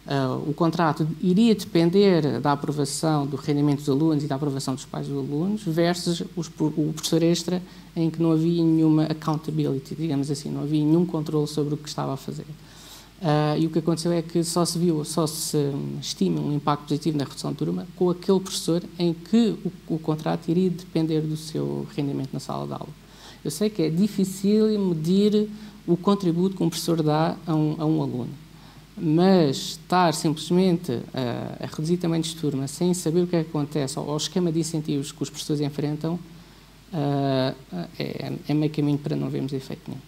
Uh, 0.07 0.51
o 0.51 0.53
contrato 0.53 1.09
iria 1.23 1.55
depender 1.55 2.39
da 2.39 2.53
aprovação 2.53 3.27
do 3.27 3.37
rendimento 3.37 3.79
dos 3.79 3.89
alunos 3.89 4.23
e 4.23 4.27
da 4.27 4.35
aprovação 4.35 4.75
dos 4.75 4.85
pais 4.85 5.09
dos 5.09 5.17
alunos, 5.17 5.63
versus 5.65 6.23
os, 6.37 6.47
o 6.47 6.93
professor 6.93 7.23
extra, 7.23 7.63
em 7.97 8.11
que 8.11 8.23
não 8.23 8.33
havia 8.33 8.63
nenhuma 8.63 9.05
accountability, 9.05 9.95
digamos 9.95 10.31
assim, 10.31 10.51
não 10.51 10.63
havia 10.63 10.85
nenhum 10.85 11.07
controle 11.07 11.47
sobre 11.47 11.73
o 11.73 11.77
que 11.79 11.89
estava 11.89 12.13
a 12.13 12.17
fazer. 12.19 12.45
Uh, 13.23 13.57
e 13.59 13.67
o 13.67 13.71
que 13.71 13.79
aconteceu 13.79 14.13
é 14.13 14.21
que 14.21 14.45
só 14.45 14.67
se 14.67 14.79
viu, 14.79 15.03
só 15.07 15.27
se 15.27 15.57
estima 16.03 16.39
um 16.39 16.53
impacto 16.53 16.89
positivo 16.89 17.17
na 17.17 17.25
redução 17.25 17.53
de 17.53 17.57
turma 17.57 17.87
com 17.97 18.11
aquele 18.11 18.41
professor 18.41 18.83
em 18.99 19.15
que 19.15 19.57
o, 19.65 19.95
o 19.95 19.99
contrato 19.99 20.51
iria 20.51 20.69
depender 20.69 21.23
do 21.23 21.37
seu 21.37 21.87
rendimento 21.97 22.31
na 22.35 22.41
sala 22.41 22.67
de 22.67 22.75
aula. 22.75 22.89
Eu 23.43 23.51
sei 23.51 23.71
que 23.71 23.81
é 23.81 23.89
difícil 23.89 24.79
medir 24.79 25.49
o 25.87 25.97
contributo 25.97 26.57
que 26.57 26.63
um 26.63 26.69
professor 26.69 27.03
dá 27.03 27.37
a 27.47 27.55
um, 27.55 27.77
a 27.79 27.87
um 27.87 28.03
aluno 28.03 28.44
mas 28.97 29.57
estar 29.57 30.15
simplesmente 30.15 30.93
a, 31.13 31.65
a 31.65 31.67
reduzir 31.67 31.97
tamanhos 31.97 32.29
de 32.29 32.37
turma 32.37 32.69
sem 32.69 32.95
saber 32.95 33.23
o 33.23 33.27
que, 33.27 33.37
é 33.37 33.43
que 33.43 33.51
acontece, 33.51 33.99
ou 33.99 34.09
o 34.09 34.17
esquema 34.17 34.53
de 34.53 34.61
incentivos 34.61 35.11
que 35.11 35.23
os 35.23 35.31
professores 35.31 35.61
enfrentam, 35.61 36.15
uh, 36.15 37.55
é, 37.99 38.33
é 38.49 38.55
meio 38.55 38.71
caminho 38.73 38.99
para 38.99 39.17
não 39.17 39.29
vermos 39.29 39.53
efeito 39.53 39.83
nenhum. 39.89 40.01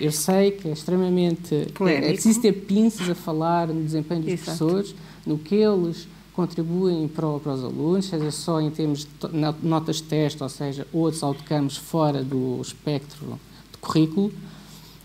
Eu 0.00 0.12
sei 0.12 0.52
que 0.52 0.68
é 0.68 0.72
extremamente. 0.72 1.54
É, 1.54 1.94
é 1.94 2.12
preciso 2.12 2.40
ter 2.40 2.52
pinças 2.52 3.10
a 3.10 3.14
falar 3.14 3.68
no 3.68 3.84
desempenho 3.84 4.22
dos 4.22 4.32
Exato. 4.32 4.56
professores, 4.56 4.94
no 5.26 5.36
que 5.36 5.56
eles 5.56 6.08
contribuem 6.32 7.06
para, 7.06 7.38
para, 7.38 7.52
os 7.52 7.62
alunos, 7.62 8.06
seja 8.06 8.30
só 8.30 8.60
em 8.62 8.70
termos 8.70 9.00
de 9.04 9.66
notas 9.68 9.96
de 9.96 10.04
teste, 10.04 10.42
ou 10.42 10.48
seja, 10.48 10.86
outros 10.90 11.22
outcomes 11.22 11.76
fora 11.76 12.24
do 12.24 12.58
espectro 12.62 13.38
de 13.70 13.78
currículo, 13.78 14.32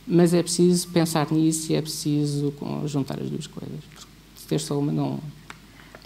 mas 0.08 0.34
é 0.34 0.42
preciso 0.42 0.88
pensar 0.90 1.32
nisso 1.32 1.72
e 1.72 1.76
é 1.76 1.82
preciso 1.82 2.54
juntar 2.86 3.20
as 3.20 3.30
duas 3.30 3.48
coisas. 3.48 3.80
Ter 4.48 4.60
só 4.60 4.78
uma 4.78 4.92
não, 4.92 5.20